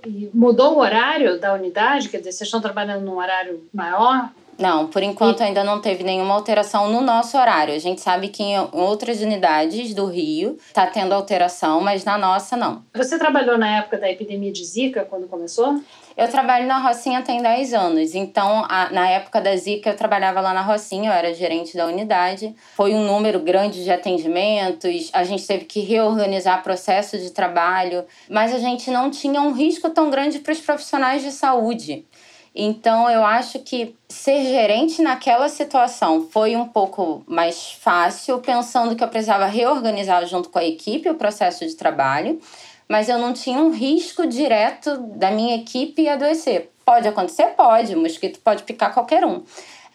E 0.06 0.30
mudou 0.34 0.76
o 0.76 0.80
horário 0.80 1.40
da 1.40 1.54
unidade? 1.54 2.10
Quer 2.10 2.18
dizer, 2.18 2.34
vocês 2.34 2.48
estão 2.48 2.62
trabalhando 2.62 3.04
num 3.04 3.18
horário 3.18 3.68
maior? 3.74 4.30
Não, 4.60 4.88
por 4.88 5.02
enquanto 5.02 5.40
e... 5.40 5.44
ainda 5.44 5.64
não 5.64 5.80
teve 5.80 6.04
nenhuma 6.04 6.34
alteração 6.34 6.92
no 6.92 7.00
nosso 7.00 7.38
horário. 7.38 7.74
A 7.74 7.80
gente 7.80 8.02
sabe 8.02 8.28
que 8.28 8.44
em 8.44 8.60
outras 8.74 9.22
unidades 9.22 9.94
do 9.94 10.06
Rio 10.06 10.58
está 10.68 10.86
tendo 10.86 11.14
alteração, 11.14 11.80
mas 11.80 12.04
na 12.04 12.18
nossa 12.18 12.58
não. 12.58 12.84
Você 12.94 13.18
trabalhou 13.18 13.58
na 13.58 13.78
época 13.78 13.98
da 13.98 14.12
epidemia 14.12 14.52
de 14.52 14.66
Zika, 14.66 15.06
quando 15.06 15.28
começou? 15.28 15.80
Eu 16.18 16.28
trabalho 16.28 16.68
na 16.68 16.80
Rocinha 16.80 17.22
tem 17.22 17.42
10 17.42 17.74
anos, 17.74 18.14
então 18.14 18.66
a, 18.68 18.90
na 18.92 19.10
época 19.10 19.40
da 19.40 19.56
Zika 19.56 19.92
eu 19.92 19.96
trabalhava 19.96 20.42
lá 20.42 20.54
na 20.54 20.62
Rocinha, 20.62 21.10
eu 21.10 21.14
era 21.14 21.34
gerente 21.34 21.78
da 21.78 21.86
unidade. 21.86 22.54
Foi 22.76 22.94
um 22.94 23.06
número 23.06 23.40
grande 23.40 23.82
de 23.86 23.90
atendimentos, 23.90 25.10
a 25.14 25.24
gente 25.24 25.48
teve 25.48 25.64
que 25.64 25.80
reorganizar 25.80 26.62
processo 26.62 27.18
de 27.18 27.32
trabalho, 27.32 28.04
mas 28.30 28.54
a 28.54 28.60
gente 28.60 28.92
não 28.92 29.10
tinha 29.10 29.42
um 29.42 29.54
risco 29.54 29.90
tão 29.92 30.10
grande 30.10 30.40
para 30.40 30.52
os 30.52 30.60
profissionais 30.60 31.24
de 31.24 31.32
saúde. 31.32 32.06
Então, 32.54 33.10
eu 33.10 33.24
acho 33.24 33.60
que 33.60 33.96
ser 34.08 34.44
gerente 34.44 35.02
naquela 35.02 35.48
situação 35.50 36.28
foi 36.32 36.56
um 36.56 36.68
pouco 36.68 37.24
mais 37.28 37.72
fácil, 37.72 38.40
pensando 38.40 38.96
que 38.96 39.04
eu 39.04 39.08
precisava 39.08 39.46
reorganizar 39.46 40.26
junto 40.26 40.50
com 40.50 40.60
a 40.60 40.66
equipe 40.66 41.10
o 41.10 41.16
processo 41.16 41.66
de 41.66 41.76
trabalho 41.76 42.40
mas 42.90 43.08
eu 43.08 43.20
não 43.20 43.32
tinha 43.32 43.60
um 43.60 43.70
risco 43.70 44.26
direto 44.26 44.98
da 44.98 45.30
minha 45.30 45.56
equipe 45.56 46.10
adoecer. 46.10 46.72
Pode 46.84 47.08
acontecer? 47.08 47.50
Pode, 47.56 47.94
o 47.94 48.02
mosquito 48.02 48.40
pode 48.40 48.64
picar 48.64 48.92
qualquer 48.92 49.24
um. 49.24 49.44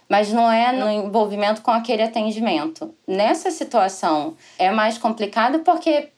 Mas 0.08 0.32
não 0.32 0.50
é 0.50 0.70
no 0.70 0.88
envolvimento 0.88 1.60
com 1.60 1.72
aquele 1.72 2.04
atendimento. 2.04 2.94
Nessa 3.04 3.50
situação 3.50 4.36
é 4.56 4.70
mais 4.70 4.96
complicado 4.96 5.58
porque 5.60 6.10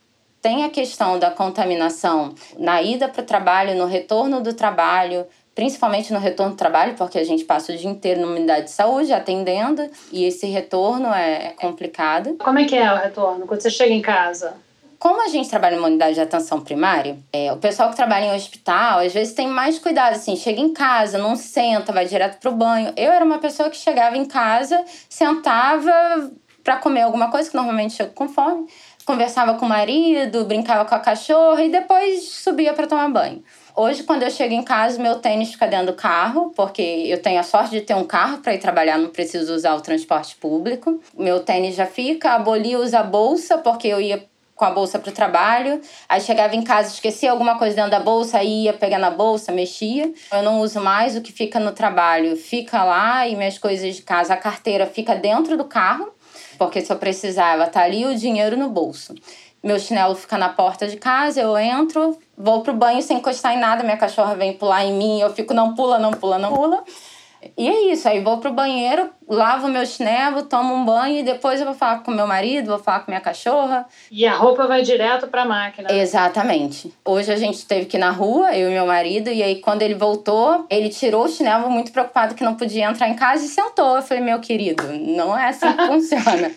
tem 0.43 0.65
a 0.65 0.71
questão 0.71 1.19
da 1.19 1.31
contaminação 1.31 2.35
na 2.59 2.83
ida 2.83 3.09
para 3.09 3.23
o 3.23 3.25
trabalho, 3.25 3.75
no 3.75 3.87
retorno 3.87 4.43
do 4.43 4.53
trabalho, 4.53 5.27
principalmente 5.57 6.13
no 6.13 6.21
retorno 6.21 6.53
do 6.53 6.57
trabalho, 6.57 6.95
porque 6.95 7.19
a 7.19 7.25
gente 7.25 7.45
passa 7.45 7.73
o 7.73 7.77
dia 7.77 7.91
inteiro 7.91 8.21
numa 8.21 8.37
unidade 8.37 8.67
de 8.67 8.71
saúde 8.71 9.13
atendendo 9.13 9.91
e 10.13 10.25
esse 10.25 10.47
retorno 10.47 11.09
é 11.09 11.55
complicado. 11.59 12.37
Como 12.39 12.59
é 12.59 12.65
que 12.65 12.77
é 12.77 12.93
o 12.93 12.97
retorno? 12.97 13.47
Quando 13.47 13.63
você 13.63 13.71
chega 13.71 13.93
em 13.93 14.03
casa? 14.03 14.55
como 14.99 15.23
a 15.23 15.29
gente 15.29 15.49
trabalha 15.49 15.77
em 15.77 15.79
uma 15.79 15.89
unidade 15.89 16.15
de 16.15 16.21
atenção 16.21 16.61
primária, 16.61 17.19
é, 17.33 17.53
o 17.53 17.59
pessoal 17.59 17.91
que 17.91 17.97
trabalha 17.97 18.25
em 18.25 18.35
hospital, 18.35 19.01
às 19.01 19.13
vezes 19.13 19.35
tem 19.35 19.47
mais 19.47 19.79
cuidado, 19.79 20.15
assim, 20.15 20.35
chega 20.37 20.61
em 20.61 20.73
casa, 20.73 21.19
não 21.19 21.37
senta, 21.37 21.93
vai 21.93 22.07
direto 22.07 22.41
pro 22.41 22.51
banho. 22.51 22.93
Eu 22.97 23.13
era 23.13 23.25
uma 23.25 23.39
pessoa 23.39 23.69
que 23.69 23.77
chegava 23.77 24.17
em 24.17 24.25
casa, 24.25 24.83
sentava 25.09 25.93
para 26.65 26.79
comer 26.79 27.03
alguma 27.03 27.31
coisa, 27.31 27.49
que 27.49 27.55
normalmente 27.55 27.95
chego 27.95 28.13
com 28.15 28.29
fome, 28.29 28.67
conversava 29.05 29.55
com 29.55 29.67
o 29.67 29.69
marido, 29.69 30.45
brincava 30.45 30.85
com 30.85 30.95
a 30.95 30.99
cachorra 30.99 31.63
e 31.63 31.71
depois 31.71 32.25
subia 32.25 32.73
para 32.73 32.87
tomar 32.87 33.09
banho. 33.09 33.45
Hoje, 33.79 34.05
quando 34.05 34.23
eu 34.23 34.31
chego 34.31 34.55
em 34.55 34.63
casa, 34.63 34.99
meu 34.99 35.17
tênis 35.17 35.53
fica 35.53 35.67
dentro 35.67 35.89
do 35.89 35.93
carro, 35.93 36.51
porque 36.57 36.81
eu 36.81 37.21
tenho 37.21 37.39
a 37.39 37.43
sorte 37.43 37.73
de 37.73 37.83
ter 37.83 37.93
um 37.93 38.05
carro 38.05 38.39
para 38.39 38.55
ir 38.55 38.59
trabalhar, 38.59 38.97
não 38.97 39.11
preciso 39.11 39.53
usar 39.53 39.75
o 39.75 39.83
transporte 39.83 40.35
público. 40.37 40.99
Meu 41.15 41.41
tênis 41.41 41.75
já 41.75 41.85
fica, 41.85 42.31
a 42.31 42.39
Boli 42.39 42.75
usa 42.75 43.01
a 43.01 43.03
bolsa, 43.03 43.59
porque 43.59 43.87
eu 43.87 44.01
ia 44.01 44.25
com 44.55 44.65
a 44.65 44.71
bolsa 44.71 44.99
para 44.99 45.11
o 45.11 45.13
trabalho. 45.13 45.79
Aí 46.09 46.23
chegava 46.23 46.57
em 46.57 46.63
casa, 46.63 46.95
esquecia 46.95 47.31
alguma 47.31 47.59
coisa 47.59 47.77
dentro 47.77 47.91
da 47.91 48.01
bolsa, 48.01 48.43
ia 48.43 48.73
pegar 48.73 48.99
na 48.99 49.11
bolsa, 49.11 49.53
mexia. 49.53 50.11
Eu 50.33 50.43
não 50.43 50.61
uso 50.61 50.81
mais 50.81 51.15
o 51.15 51.21
que 51.21 51.31
fica 51.31 51.61
no 51.61 51.73
trabalho, 51.73 52.35
fica 52.35 52.83
lá 52.83 53.29
e 53.29 53.37
minhas 53.37 53.59
coisas 53.59 53.95
de 53.95 54.01
casa, 54.01 54.33
a 54.33 54.39
carteira 54.39 54.87
fica 54.87 55.15
dentro 55.15 55.55
do 55.55 55.67
carro, 55.67 56.15
porque 56.57 56.81
se 56.81 56.91
eu 56.91 56.97
precisava, 56.97 57.67
tá 57.67 57.83
ali 57.83 58.07
o 58.07 58.17
dinheiro 58.17 58.57
no 58.57 58.71
bolso. 58.71 59.15
Meu 59.67 59.81
chinelo 59.81 60.15
fica 60.15 60.39
na 60.39 60.49
porta 60.49 60.87
de 60.87 60.97
casa, 60.97 61.41
eu 61.41 61.59
entro, 61.59 62.17
vou 62.39 62.63
pro 62.63 62.73
banho 62.73 63.03
sem 63.03 63.17
encostar 63.17 63.53
em 63.53 63.59
nada, 63.59 63.83
minha 63.83 63.97
cachorra 63.97 64.37
vem 64.37 64.53
pular 64.53 64.85
em 64.85 64.93
mim, 64.93 65.21
eu 65.21 65.35
fico 65.35 65.53
não 65.53 65.75
pula, 65.75 65.99
não 65.99 66.13
pula, 66.13 66.39
não 66.39 66.55
pula. 66.55 66.85
E 67.57 67.69
é 67.69 67.93
isso, 67.93 68.09
aí 68.09 68.21
vou 68.21 68.39
pro 68.39 68.53
banheiro, 68.53 69.11
lavo 69.29 69.69
meu 69.69 69.85
chinelo, 69.85 70.43
tomo 70.43 70.75
um 70.75 70.85
banho 70.85 71.19
e 71.19 71.23
depois 71.23 71.61
eu 71.61 71.67
vou 71.67 71.75
falar 71.75 71.99
com 72.03 72.11
meu 72.11 72.27
marido, 72.27 72.69
vou 72.69 72.79
falar 72.79 73.01
com 73.01 73.11
minha 73.11 73.21
cachorra. 73.21 73.87
E 74.11 74.27
a 74.27 74.35
roupa 74.35 74.67
vai 74.67 74.83
direto 74.83 75.27
pra 75.29 75.45
máquina. 75.45 75.93
Exatamente. 75.93 76.93
Hoje 77.05 77.33
a 77.33 77.37
gente 77.37 77.67
teve 77.67 77.87
que 77.87 77.97
ir 77.97 78.01
na 78.01 78.11
rua, 78.11 78.57
eu 78.57 78.71
e 78.71 78.73
meu 78.73 78.87
marido, 78.87 79.31
e 79.31 79.43
aí 79.43 79.57
quando 79.57 79.83
ele 79.83 79.95
voltou, 79.95 80.67
ele 80.71 80.89
tirou 80.89 81.25
o 81.25 81.29
chinelo 81.29 81.71
muito 81.71 81.93
preocupado 81.93 82.35
que 82.35 82.45
não 82.45 82.55
podia 82.55 82.87
entrar 82.87 83.09
em 83.09 83.15
casa 83.15 83.45
e 83.45 83.49
sentou. 83.49 83.97
Eu 83.97 84.03
falei, 84.03 84.23
meu 84.23 84.41
querido, 84.41 84.85
não 84.93 85.37
é 85.37 85.49
assim 85.49 85.73
que 85.73 85.85
funciona. 85.87 86.51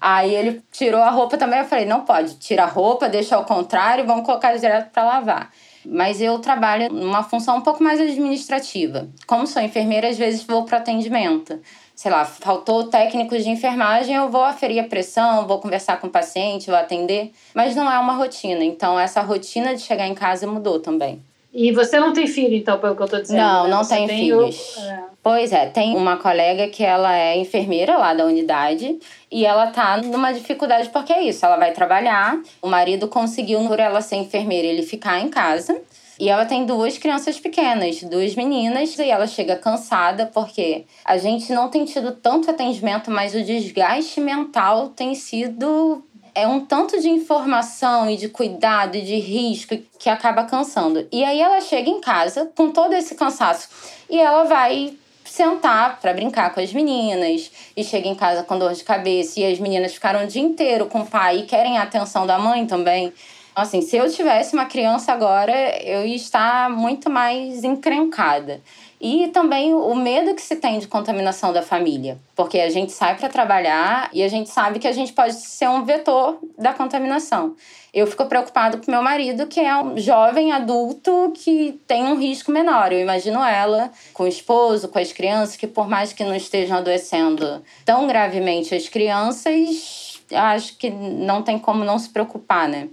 Aí 0.00 0.34
ele 0.34 0.62
tirou 0.70 1.02
a 1.02 1.10
roupa 1.10 1.36
também, 1.36 1.60
eu 1.60 1.66
falei, 1.66 1.86
não 1.86 2.02
pode, 2.02 2.36
tira 2.36 2.64
a 2.64 2.66
roupa, 2.66 3.08
deixa 3.08 3.36
ao 3.36 3.44
contrário, 3.44 4.06
vamos 4.06 4.24
colocar 4.24 4.56
direto 4.56 4.90
para 4.90 5.04
lavar 5.04 5.50
mas 5.88 6.20
eu 6.20 6.38
trabalho 6.38 6.92
numa 6.92 7.22
função 7.22 7.58
um 7.58 7.60
pouco 7.60 7.82
mais 7.82 8.00
administrativa. 8.00 9.08
Como 9.26 9.46
sou 9.46 9.62
enfermeira, 9.62 10.08
às 10.08 10.18
vezes 10.18 10.42
vou 10.42 10.64
para 10.64 10.78
atendimento. 10.78 11.58
Sei 11.94 12.10
lá, 12.10 12.24
faltou 12.24 12.84
técnicos 12.84 13.42
de 13.42 13.50
enfermagem, 13.50 14.14
eu 14.14 14.28
vou 14.28 14.44
aferir 14.44 14.84
a 14.84 14.86
pressão, 14.86 15.46
vou 15.46 15.58
conversar 15.58 15.98
com 15.98 16.08
o 16.08 16.10
paciente, 16.10 16.66
vou 16.66 16.78
atender, 16.78 17.32
mas 17.54 17.74
não 17.74 17.90
é 17.90 17.98
uma 17.98 18.12
rotina. 18.12 18.62
Então, 18.62 19.00
essa 19.00 19.22
rotina 19.22 19.74
de 19.74 19.80
chegar 19.80 20.06
em 20.06 20.14
casa 20.14 20.46
mudou 20.46 20.78
também. 20.78 21.22
E 21.52 21.72
você 21.72 21.98
não 21.98 22.12
tem 22.12 22.26
filho, 22.26 22.54
então, 22.54 22.78
pelo 22.78 22.94
que 22.94 23.00
eu 23.00 23.06
estou 23.06 23.20
dizendo? 23.22 23.38
Não, 23.38 23.64
né? 23.64 23.70
não 23.70 23.82
tenho 23.82 24.06
tem 24.06 24.18
filhos. 24.18 24.76
O... 24.76 24.80
É. 24.80 25.05
Pois 25.28 25.50
é, 25.50 25.66
tem 25.66 25.96
uma 25.96 26.18
colega 26.18 26.68
que 26.68 26.84
ela 26.84 27.12
é 27.12 27.36
enfermeira 27.36 27.96
lá 27.96 28.14
da 28.14 28.24
unidade 28.24 28.96
e 29.28 29.44
ela 29.44 29.66
tá 29.72 29.96
numa 29.96 30.30
dificuldade 30.30 30.88
porque 30.90 31.12
é 31.12 31.20
isso, 31.20 31.44
ela 31.44 31.56
vai 31.56 31.72
trabalhar, 31.72 32.40
o 32.62 32.68
marido 32.68 33.08
conseguiu 33.08 33.58
por 33.66 33.80
ela 33.80 34.00
ser 34.00 34.14
enfermeira 34.14 34.68
ele 34.68 34.84
ficar 34.84 35.18
em 35.18 35.28
casa. 35.28 35.82
E 36.16 36.28
ela 36.28 36.46
tem 36.46 36.64
duas 36.64 36.96
crianças 36.96 37.40
pequenas, 37.40 38.04
duas 38.04 38.36
meninas, 38.36 38.96
e 39.00 39.10
ela 39.10 39.26
chega 39.26 39.56
cansada 39.56 40.30
porque 40.32 40.84
a 41.04 41.18
gente 41.18 41.52
não 41.52 41.68
tem 41.70 41.84
tido 41.84 42.12
tanto 42.12 42.48
atendimento, 42.48 43.10
mas 43.10 43.34
o 43.34 43.42
desgaste 43.42 44.20
mental 44.20 44.90
tem 44.90 45.12
sido 45.16 46.04
é 46.36 46.46
um 46.46 46.60
tanto 46.60 47.00
de 47.00 47.08
informação 47.08 48.08
e 48.08 48.16
de 48.16 48.28
cuidado 48.28 48.96
e 48.96 49.02
de 49.02 49.16
risco 49.16 49.76
que 49.98 50.08
acaba 50.08 50.44
cansando. 50.44 51.08
E 51.10 51.24
aí 51.24 51.40
ela 51.40 51.60
chega 51.60 51.90
em 51.90 52.00
casa 52.00 52.48
com 52.54 52.70
todo 52.70 52.92
esse 52.92 53.16
cansaço 53.16 53.68
e 54.08 54.20
ela 54.20 54.44
vai 54.44 54.96
sentar 55.36 56.00
para 56.00 56.14
brincar 56.14 56.54
com 56.54 56.60
as 56.60 56.72
meninas 56.72 57.50
e 57.76 57.84
chega 57.84 58.08
em 58.08 58.14
casa 58.14 58.42
com 58.42 58.58
dor 58.58 58.72
de 58.72 58.82
cabeça 58.82 59.38
e 59.38 59.52
as 59.52 59.58
meninas 59.58 59.92
ficaram 59.92 60.24
o 60.24 60.26
dia 60.26 60.40
inteiro 60.40 60.86
com 60.86 61.00
o 61.00 61.06
pai 61.06 61.40
e 61.40 61.42
querem 61.42 61.76
a 61.76 61.82
atenção 61.82 62.26
da 62.26 62.38
mãe 62.38 62.66
também. 62.66 63.12
Assim, 63.54 63.82
se 63.82 63.96
eu 63.96 64.10
tivesse 64.10 64.54
uma 64.54 64.64
criança 64.64 65.12
agora, 65.12 65.52
eu 65.82 66.06
ia 66.06 66.16
estar 66.16 66.70
muito 66.70 67.10
mais 67.10 67.64
encrencada. 67.64 68.62
E 69.08 69.28
também 69.28 69.72
o 69.72 69.94
medo 69.94 70.34
que 70.34 70.42
se 70.42 70.56
tem 70.56 70.80
de 70.80 70.88
contaminação 70.88 71.52
da 71.52 71.62
família, 71.62 72.18
porque 72.34 72.58
a 72.58 72.68
gente 72.68 72.90
sai 72.90 73.16
para 73.16 73.28
trabalhar 73.28 74.10
e 74.12 74.20
a 74.20 74.26
gente 74.26 74.50
sabe 74.50 74.80
que 74.80 74.88
a 74.88 74.92
gente 74.92 75.12
pode 75.12 75.34
ser 75.34 75.68
um 75.68 75.84
vetor 75.84 76.40
da 76.58 76.74
contaminação. 76.74 77.54
Eu 77.94 78.04
fico 78.08 78.26
preocupado 78.26 78.78
com 78.78 78.90
meu 78.90 79.00
marido, 79.00 79.46
que 79.46 79.60
é 79.60 79.80
um 79.80 79.96
jovem 79.96 80.50
adulto 80.50 81.32
que 81.36 81.80
tem 81.86 82.02
um 82.02 82.18
risco 82.18 82.50
menor. 82.50 82.92
Eu 82.92 82.98
imagino 82.98 83.44
ela 83.44 83.92
com 84.12 84.24
o 84.24 84.28
esposo, 84.28 84.88
com 84.88 84.98
as 84.98 85.12
crianças, 85.12 85.54
que 85.54 85.68
por 85.68 85.88
mais 85.88 86.12
que 86.12 86.24
não 86.24 86.34
estejam 86.34 86.76
adoecendo 86.76 87.62
tão 87.84 88.08
gravemente 88.08 88.74
as 88.74 88.88
crianças, 88.88 90.20
acho 90.32 90.76
que 90.78 90.90
não 90.90 91.42
tem 91.42 91.60
como 91.60 91.84
não 91.84 91.96
se 91.96 92.08
preocupar, 92.08 92.68
né? 92.68 92.88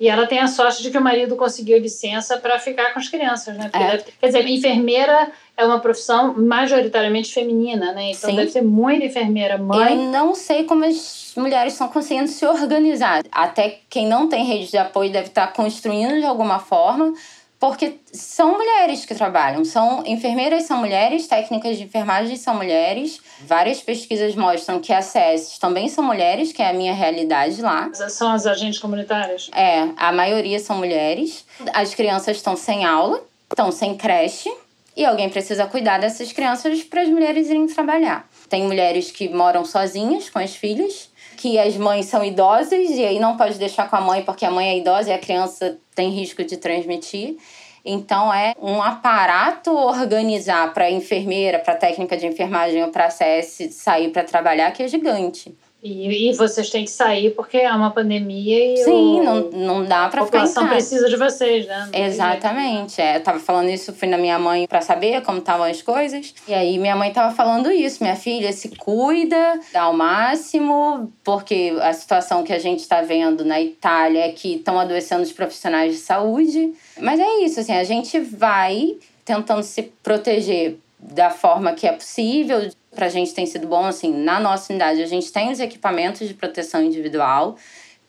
E 0.00 0.08
ela 0.08 0.26
tem 0.26 0.38
a 0.38 0.48
sorte 0.48 0.82
de 0.82 0.90
que 0.90 0.96
o 0.96 1.00
marido 1.02 1.36
conseguiu 1.36 1.78
licença 1.78 2.38
para 2.38 2.58
ficar 2.58 2.94
com 2.94 2.98
as 2.98 3.08
crianças, 3.08 3.54
né? 3.54 3.68
É. 3.70 3.78
Deve, 3.78 4.04
quer 4.18 4.26
dizer, 4.28 4.48
enfermeira 4.48 5.30
é 5.60 5.64
uma 5.64 5.78
profissão 5.78 6.34
majoritariamente 6.36 7.32
feminina, 7.32 7.92
né? 7.92 8.10
Então 8.10 8.30
Sim. 8.30 8.36
deve 8.36 8.50
ser 8.50 8.62
muita 8.62 9.04
enfermeira, 9.04 9.58
mãe. 9.58 9.92
Eu 9.92 10.10
não 10.10 10.34
sei 10.34 10.64
como 10.64 10.84
as 10.84 11.32
mulheres 11.36 11.74
estão 11.74 11.88
conseguindo 11.88 12.28
se 12.28 12.46
organizar. 12.46 13.22
Até 13.30 13.78
quem 13.88 14.06
não 14.06 14.28
tem 14.28 14.44
rede 14.44 14.70
de 14.70 14.78
apoio 14.78 15.12
deve 15.12 15.28
estar 15.28 15.52
construindo 15.52 16.18
de 16.18 16.24
alguma 16.24 16.58
forma 16.58 17.12
porque 17.60 18.00
são 18.10 18.56
mulheres 18.56 19.04
que 19.04 19.14
trabalham, 19.14 19.66
são 19.66 20.02
enfermeiras 20.06 20.62
são 20.62 20.78
mulheres, 20.78 21.26
técnicas 21.26 21.76
de 21.76 21.84
enfermagem 21.84 22.34
são 22.34 22.54
mulheres. 22.54 23.20
Várias 23.46 23.82
pesquisas 23.82 24.34
mostram 24.34 24.80
que 24.80 24.94
as 24.94 25.04
CS 25.04 25.58
também 25.58 25.86
são 25.86 26.02
mulheres, 26.02 26.52
que 26.52 26.62
é 26.62 26.70
a 26.70 26.72
minha 26.72 26.94
realidade 26.94 27.60
lá. 27.60 27.90
São 27.92 28.32
as 28.32 28.46
agentes 28.46 28.78
comunitárias? 28.80 29.50
É, 29.54 29.90
a 29.98 30.10
maioria 30.10 30.58
são 30.58 30.78
mulheres. 30.78 31.44
As 31.74 31.94
crianças 31.94 32.38
estão 32.38 32.56
sem 32.56 32.86
aula, 32.86 33.22
estão 33.50 33.70
sem 33.70 33.94
creche, 33.94 34.50
e 34.96 35.04
alguém 35.04 35.28
precisa 35.28 35.66
cuidar 35.66 35.98
dessas 35.98 36.32
crianças 36.32 36.82
para 36.82 37.02
as 37.02 37.08
mulheres 37.08 37.48
irem 37.48 37.66
trabalhar. 37.66 38.28
Tem 38.48 38.62
mulheres 38.62 39.10
que 39.10 39.28
moram 39.28 39.64
sozinhas 39.64 40.28
com 40.28 40.38
as 40.38 40.54
filhas, 40.54 41.10
que 41.36 41.58
as 41.58 41.76
mães 41.76 42.06
são 42.06 42.24
idosas 42.24 42.90
e 42.90 43.04
aí 43.04 43.18
não 43.18 43.36
pode 43.36 43.58
deixar 43.58 43.88
com 43.88 43.96
a 43.96 44.00
mãe 44.00 44.22
porque 44.22 44.44
a 44.44 44.50
mãe 44.50 44.68
é 44.68 44.78
idosa 44.78 45.10
e 45.10 45.12
a 45.12 45.18
criança 45.18 45.78
tem 45.94 46.10
risco 46.10 46.44
de 46.44 46.56
transmitir. 46.56 47.36
Então 47.84 48.32
é 48.32 48.54
um 48.60 48.82
aparato 48.82 49.70
organizar 49.70 50.72
para 50.74 50.90
enfermeira, 50.90 51.58
para 51.58 51.74
técnica 51.74 52.16
de 52.16 52.26
enfermagem 52.26 52.84
ou 52.84 52.90
para 52.90 53.08
CS 53.08 53.68
sair 53.72 54.10
para 54.10 54.22
trabalhar 54.22 54.70
que 54.72 54.82
é 54.82 54.88
gigante. 54.88 55.54
E, 55.82 56.28
e 56.30 56.34
vocês 56.34 56.68
têm 56.68 56.84
que 56.84 56.90
sair 56.90 57.30
porque 57.30 57.56
é 57.56 57.72
uma 57.72 57.90
pandemia 57.90 58.74
e 58.74 58.76
Sim, 58.84 59.20
o, 59.20 59.22
não, 59.22 59.50
não 59.50 59.84
dá 59.84 60.08
para 60.08 60.26
ficar 60.26 60.46
em 60.46 60.52
casa. 60.52 60.66
precisa 60.66 61.08
de 61.08 61.16
vocês, 61.16 61.66
né? 61.66 61.88
Exatamente. 61.92 63.00
É, 63.00 63.16
eu 63.16 63.22
tava 63.22 63.38
falando 63.38 63.70
isso, 63.70 63.92
fui 63.94 64.06
na 64.06 64.18
minha 64.18 64.38
mãe 64.38 64.66
para 64.66 64.82
saber 64.82 65.22
como 65.22 65.38
estavam 65.38 65.64
as 65.64 65.80
coisas. 65.80 66.34
E 66.46 66.52
aí 66.52 66.78
minha 66.78 66.94
mãe 66.94 67.12
tava 67.12 67.34
falando 67.34 67.72
isso, 67.72 68.02
minha 68.02 68.16
filha 68.16 68.52
se 68.52 68.68
cuida, 68.76 69.58
dá 69.72 69.88
o 69.88 69.96
máximo, 69.96 71.10
porque 71.24 71.74
a 71.80 71.92
situação 71.94 72.44
que 72.44 72.52
a 72.52 72.58
gente 72.58 72.80
está 72.80 73.00
vendo 73.00 73.44
na 73.44 73.60
Itália 73.60 74.26
é 74.26 74.32
que 74.32 74.56
estão 74.56 74.78
adoecendo 74.78 75.22
os 75.22 75.32
profissionais 75.32 75.92
de 75.92 75.98
saúde. 75.98 76.74
Mas 77.00 77.18
é 77.18 77.38
isso, 77.40 77.60
assim, 77.60 77.72
a 77.72 77.84
gente 77.84 78.20
vai 78.20 78.96
tentando 79.24 79.62
se 79.62 79.82
proteger 80.02 80.78
da 81.00 81.30
forma 81.30 81.72
que 81.72 81.86
é 81.86 81.92
possível, 81.92 82.70
para 82.94 83.06
a 83.06 83.08
gente 83.08 83.32
tem 83.32 83.46
sido 83.46 83.66
bom, 83.66 83.84
assim, 83.84 84.12
na 84.12 84.38
nossa 84.38 84.72
unidade 84.72 85.02
a 85.02 85.06
gente 85.06 85.32
tem 85.32 85.50
os 85.50 85.58
equipamentos 85.58 86.28
de 86.28 86.34
proteção 86.34 86.82
individual, 86.82 87.56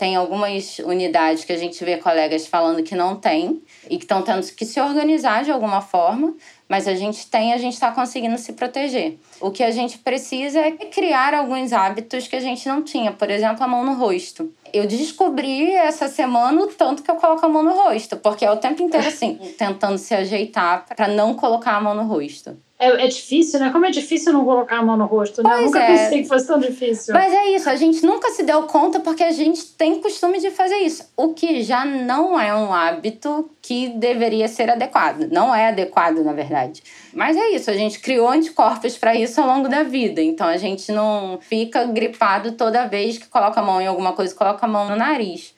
tem 0.02 0.16
algumas 0.16 0.80
unidades 0.80 1.46
que 1.46 1.54
a 1.54 1.58
gente 1.58 1.86
vê 1.86 1.96
colegas 1.96 2.48
falando 2.48 2.82
que 2.82 2.96
não 2.96 3.16
tem 3.16 3.62
e 3.88 3.98
que 3.98 4.04
estão 4.04 4.24
tendo 4.24 4.44
que 4.54 4.66
se 4.66 4.82
organizar 4.82 5.44
de 5.44 5.52
alguma 5.52 5.80
forma, 5.80 6.34
mas 6.68 6.88
a 6.88 6.96
gente 6.96 7.28
tem, 7.28 7.54
a 7.54 7.58
gente 7.60 7.74
está 7.74 7.92
conseguindo 7.92 8.36
se 8.40 8.54
proteger. 8.54 9.20
O 9.40 9.52
que 9.52 9.64
a 9.64 9.70
gente 9.70 10.00
precisa 10.00 10.60
é 10.60 10.72
criar 10.72 11.36
alguns 11.36 11.72
hábitos 11.72 12.28
que 12.28 12.36
a 12.36 12.40
gente 12.40 12.68
não 12.68 12.82
tinha, 12.82 13.12
por 13.12 13.30
exemplo, 13.30 13.64
a 13.64 13.68
mão 13.68 13.86
no 13.86 13.94
rosto. 13.94 14.52
Eu 14.74 14.88
descobri 14.88 15.72
essa 15.72 16.08
semana 16.08 16.60
o 16.64 16.68
tanto 16.68 17.04
que 17.04 17.12
eu 17.12 17.16
coloco 17.16 17.46
a 17.46 17.50
mão 17.50 17.62
no 17.62 17.74
rosto, 17.74 18.18
porque 18.18 18.44
é 18.44 18.50
o 18.50 18.58
tempo 18.58 18.82
inteiro 18.82 19.08
assim, 19.08 19.36
tentando 19.56 20.00
se 20.00 20.16
ajeitar 20.16 20.84
para 20.96 21.08
não 21.08 21.36
colocar 21.36 21.76
a 21.76 21.82
mão 21.82 21.94
no 21.94 22.06
rosto. 22.06 22.58
É, 22.82 23.06
é, 23.06 23.08
difícil, 23.08 23.60
né? 23.60 23.70
Como 23.70 23.86
é 23.86 23.92
difícil 23.92 24.34
não 24.34 24.44
colocar 24.44 24.80
a 24.80 24.82
mão 24.84 24.98
no 24.98 25.06
rosto, 25.06 25.44
né? 25.44 25.50
Pois 25.52 25.60
eu 25.60 25.66
nunca 25.68 25.80
é. 25.84 25.88
pensei 25.88 26.24
que 26.24 26.28
fosse 26.28 26.48
tão 26.48 26.58
difícil. 26.60 27.14
Mas 27.14 27.32
é 27.32 27.50
isso, 27.52 27.70
a 27.70 27.76
gente 27.76 28.04
nunca 28.04 28.32
se 28.32 28.42
deu 28.42 28.64
conta 28.64 29.00
porque 29.00 29.24
a 29.24 29.32
gente 29.32 29.64
tem 29.74 30.02
costume 30.02 30.40
de 30.40 30.50
fazer 30.50 30.78
isso. 30.78 31.08
O 31.16 31.32
que 31.32 31.62
já 31.62 31.86
não 31.86 32.40
é 32.40 32.56
um 32.56 32.74
hábito 32.74 33.48
que 33.62 33.90
deveria 33.90 34.48
ser 34.48 34.68
adequado. 34.68 35.30
Não 35.32 35.54
é 35.54 35.68
adequado, 35.68 36.24
na 36.24 36.34
verdade. 36.34 36.82
Mas 37.14 37.38
é 37.38 37.52
isso, 37.52 37.70
a 37.70 37.76
gente 37.76 38.00
criou 38.00 38.28
anticorpos 38.28 38.98
para 38.98 39.14
isso 39.14 39.40
ao 39.40 39.46
longo 39.46 39.70
da 39.70 39.84
vida. 39.84 40.20
Então 40.20 40.48
a 40.48 40.58
gente 40.58 40.92
não 40.92 41.38
fica 41.40 41.86
gripado 41.86 42.54
toda 42.54 42.88
vez 42.88 43.20
que 43.20 43.28
coloca 43.28 43.60
a 43.60 43.64
mão 43.64 43.80
em 43.80 43.86
alguma 43.86 44.14
coisa, 44.14 44.34
coloca 44.34 44.66
a 44.66 44.70
mão 44.70 44.90
no 44.90 44.96
nariz. 44.96 45.54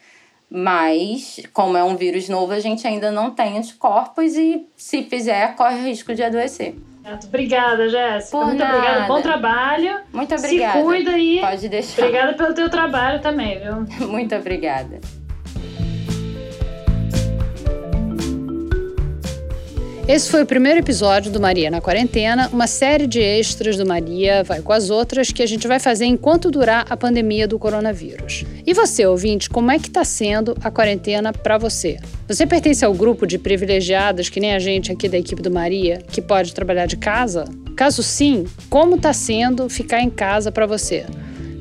Mas, 0.50 1.40
como 1.54 1.78
é 1.78 1.84
um 1.86 1.96
vírus 1.96 2.28
novo, 2.28 2.52
a 2.52 2.60
gente 2.60 2.86
ainda 2.86 3.10
não 3.10 3.32
tem 3.32 3.58
anticorpos 3.58 4.36
e, 4.36 4.68
se 4.76 5.04
fizer, 5.04 5.56
corre 5.56 5.80
o 5.80 5.86
risco 5.86 6.14
de 6.14 6.22
adoecer. 6.22 6.76
Obrigada, 7.26 7.89
Jéssica. 7.89 8.38
Muito 8.38 8.60
nada. 8.60 8.78
obrigada. 8.78 9.08
Bom 9.08 9.22
trabalho. 9.22 10.00
Muito 10.12 10.36
obrigada. 10.36 10.78
Se 10.78 10.84
cuida 10.84 11.12
aí. 11.12 11.39
Pode 11.42 11.70
deixar. 11.70 12.02
Obrigada 12.02 12.34
pelo 12.34 12.54
teu 12.54 12.70
trabalho 12.70 13.22
também, 13.22 13.60
viu? 13.60 13.86
Muito 14.08 14.34
obrigada. 14.36 15.00
Esse 20.06 20.30
foi 20.30 20.44
o 20.44 20.46
primeiro 20.46 20.80
episódio 20.80 21.32
do 21.32 21.39
Maria 21.39 21.72
na 21.72 21.80
Quarentena, 21.80 22.50
uma 22.52 22.68
série 22.68 23.08
de 23.08 23.22
extras 23.22 23.78
do 23.78 23.86
Maria 23.86 24.44
Vai 24.44 24.62
com 24.62 24.74
as 24.74 24.89
Outras 24.89 25.32
que 25.32 25.42
a 25.42 25.46
gente 25.46 25.66
vai 25.66 25.80
fazer 25.80 26.04
enquanto 26.04 26.52
durar 26.52 26.86
a 26.89 26.98
pandemia 26.98 27.48
do 27.48 27.58
coronavírus. 27.58 28.44
E 28.68 28.74
você, 28.74 29.06
ouvinte, 29.06 29.50
como 29.50 29.72
é 29.72 29.80
que 29.80 29.88
está 29.88 30.04
sendo 30.04 30.58
a 30.62 30.70
quarentena 30.70 31.32
para 31.32 31.58
você? 31.58 31.98
Você 32.28 32.46
pertence 32.46 32.84
ao 32.84 32.94
grupo 32.94 33.26
de 33.26 33.39
privilegiadas, 33.39 34.28
que 34.28 34.42
nem 34.42 34.54
a 34.54 34.60
gente 34.60 34.92
aqui 34.92 35.08
da 35.08 35.18
equipe 35.18 35.42
do 35.42 35.50
Maria, 35.50 36.02
que 36.12 36.22
pode 36.22 36.54
trabalhar 36.54 36.86
de 36.86 36.98
casa? 36.98 37.46
Caso 37.74 38.04
sim, 38.04 38.44
como 38.70 38.96
está 38.96 39.13
sendo 39.13 39.70
ficar 39.70 40.02
em 40.02 40.10
casa 40.10 40.52
para 40.52 40.66
você? 40.66 41.06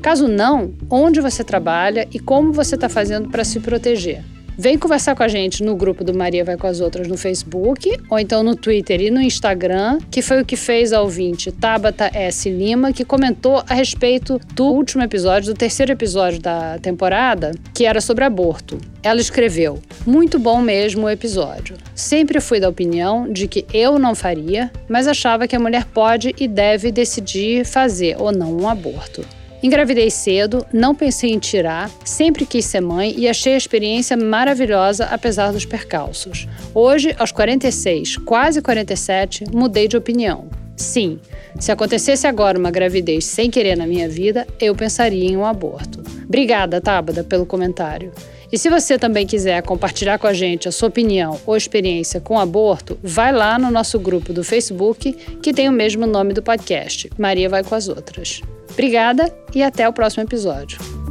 Caso 0.01 0.27
não, 0.27 0.73
onde 0.89 1.21
você 1.21 1.45
trabalha 1.45 2.05
e 2.13 2.19
como 2.19 2.51
você 2.51 2.75
está 2.75 2.89
fazendo 2.89 3.29
para 3.29 3.45
se 3.45 3.61
proteger? 3.61 4.21
Vem 4.55 4.77
conversar 4.77 5.15
com 5.15 5.23
a 5.23 5.27
gente 5.27 5.63
no 5.63 5.75
grupo 5.75 6.03
do 6.03 6.13
Maria 6.13 6.45
Vai 6.45 6.55
com 6.55 6.67
as 6.67 6.79
Outras 6.79 7.07
no 7.07 7.17
Facebook, 7.17 7.97
ou 8.07 8.19
então 8.19 8.43
no 8.43 8.55
Twitter 8.55 9.01
e 9.01 9.09
no 9.09 9.19
Instagram, 9.19 9.97
que 10.11 10.21
foi 10.21 10.41
o 10.41 10.45
que 10.45 10.55
fez 10.55 10.93
a 10.93 11.01
ouvinte 11.01 11.51
Tabata 11.51 12.11
S. 12.13 12.47
Lima, 12.49 12.93
que 12.93 13.03
comentou 13.03 13.63
a 13.67 13.73
respeito 13.73 14.39
do 14.53 14.65
último 14.65 15.03
episódio, 15.03 15.53
do 15.53 15.57
terceiro 15.57 15.91
episódio 15.91 16.39
da 16.39 16.77
temporada, 16.77 17.51
que 17.73 17.85
era 17.85 17.99
sobre 17.99 18.25
aborto. 18.25 18.77
Ela 19.01 19.19
escreveu: 19.19 19.79
Muito 20.05 20.37
bom 20.37 20.61
mesmo 20.61 21.07
o 21.07 21.09
episódio. 21.09 21.75
Sempre 21.95 22.39
fui 22.39 22.59
da 22.59 22.69
opinião 22.69 23.31
de 23.31 23.47
que 23.47 23.65
eu 23.73 23.97
não 23.97 24.13
faria, 24.13 24.71
mas 24.87 25.07
achava 25.07 25.47
que 25.47 25.55
a 25.55 25.59
mulher 25.59 25.85
pode 25.85 26.35
e 26.39 26.47
deve 26.47 26.91
decidir 26.91 27.65
fazer 27.65 28.15
ou 28.19 28.31
não 28.31 28.55
um 28.55 28.69
aborto. 28.69 29.25
Engravidei 29.63 30.11
cedo, 30.11 30.65
não 30.73 30.93
pensei 30.93 31.31
em 31.31 31.39
tirar, 31.39 31.89
sempre 32.03 32.45
quis 32.45 32.65
ser 32.65 32.81
mãe 32.81 33.15
e 33.17 33.29
achei 33.29 33.53
a 33.53 33.57
experiência 33.57 34.17
maravilhosa 34.17 35.05
apesar 35.05 35.53
dos 35.53 35.63
percalços. 35.63 36.49
Hoje, 36.75 37.15
aos 37.17 37.31
46, 37.31 38.17
quase 38.17 38.61
47, 38.61 39.45
mudei 39.53 39.87
de 39.87 39.95
opinião. 39.95 40.49
Sim, 40.75 41.17
se 41.59 41.71
acontecesse 41.71 42.27
agora 42.27 42.59
uma 42.59 42.71
gravidez 42.71 43.23
sem 43.23 43.49
querer 43.49 43.77
na 43.77 43.87
minha 43.87 44.09
vida, 44.09 44.45
eu 44.59 44.75
pensaria 44.75 45.29
em 45.29 45.37
um 45.37 45.45
aborto. 45.45 46.03
Obrigada, 46.25 46.81
Tábada, 46.81 47.23
pelo 47.23 47.45
comentário. 47.45 48.11
E 48.51 48.57
se 48.57 48.69
você 48.69 48.99
também 48.99 49.25
quiser 49.25 49.63
compartilhar 49.63 50.19
com 50.19 50.27
a 50.27 50.33
gente 50.33 50.67
a 50.67 50.73
sua 50.73 50.89
opinião 50.89 51.39
ou 51.45 51.55
experiência 51.55 52.19
com 52.19 52.37
aborto, 52.37 52.99
vai 53.01 53.31
lá 53.31 53.57
no 53.57 53.71
nosso 53.71 53.97
grupo 53.97 54.33
do 54.33 54.43
Facebook, 54.43 55.13
que 55.41 55.53
tem 55.53 55.69
o 55.69 55.71
mesmo 55.71 56.05
nome 56.05 56.33
do 56.33 56.43
podcast, 56.43 57.09
Maria 57.17 57.47
Vai 57.47 57.63
com 57.63 57.75
as 57.75 57.87
Outras. 57.87 58.41
Obrigada 58.73 59.33
e 59.53 59.63
até 59.63 59.87
o 59.87 59.93
próximo 59.93 60.23
episódio. 60.23 61.02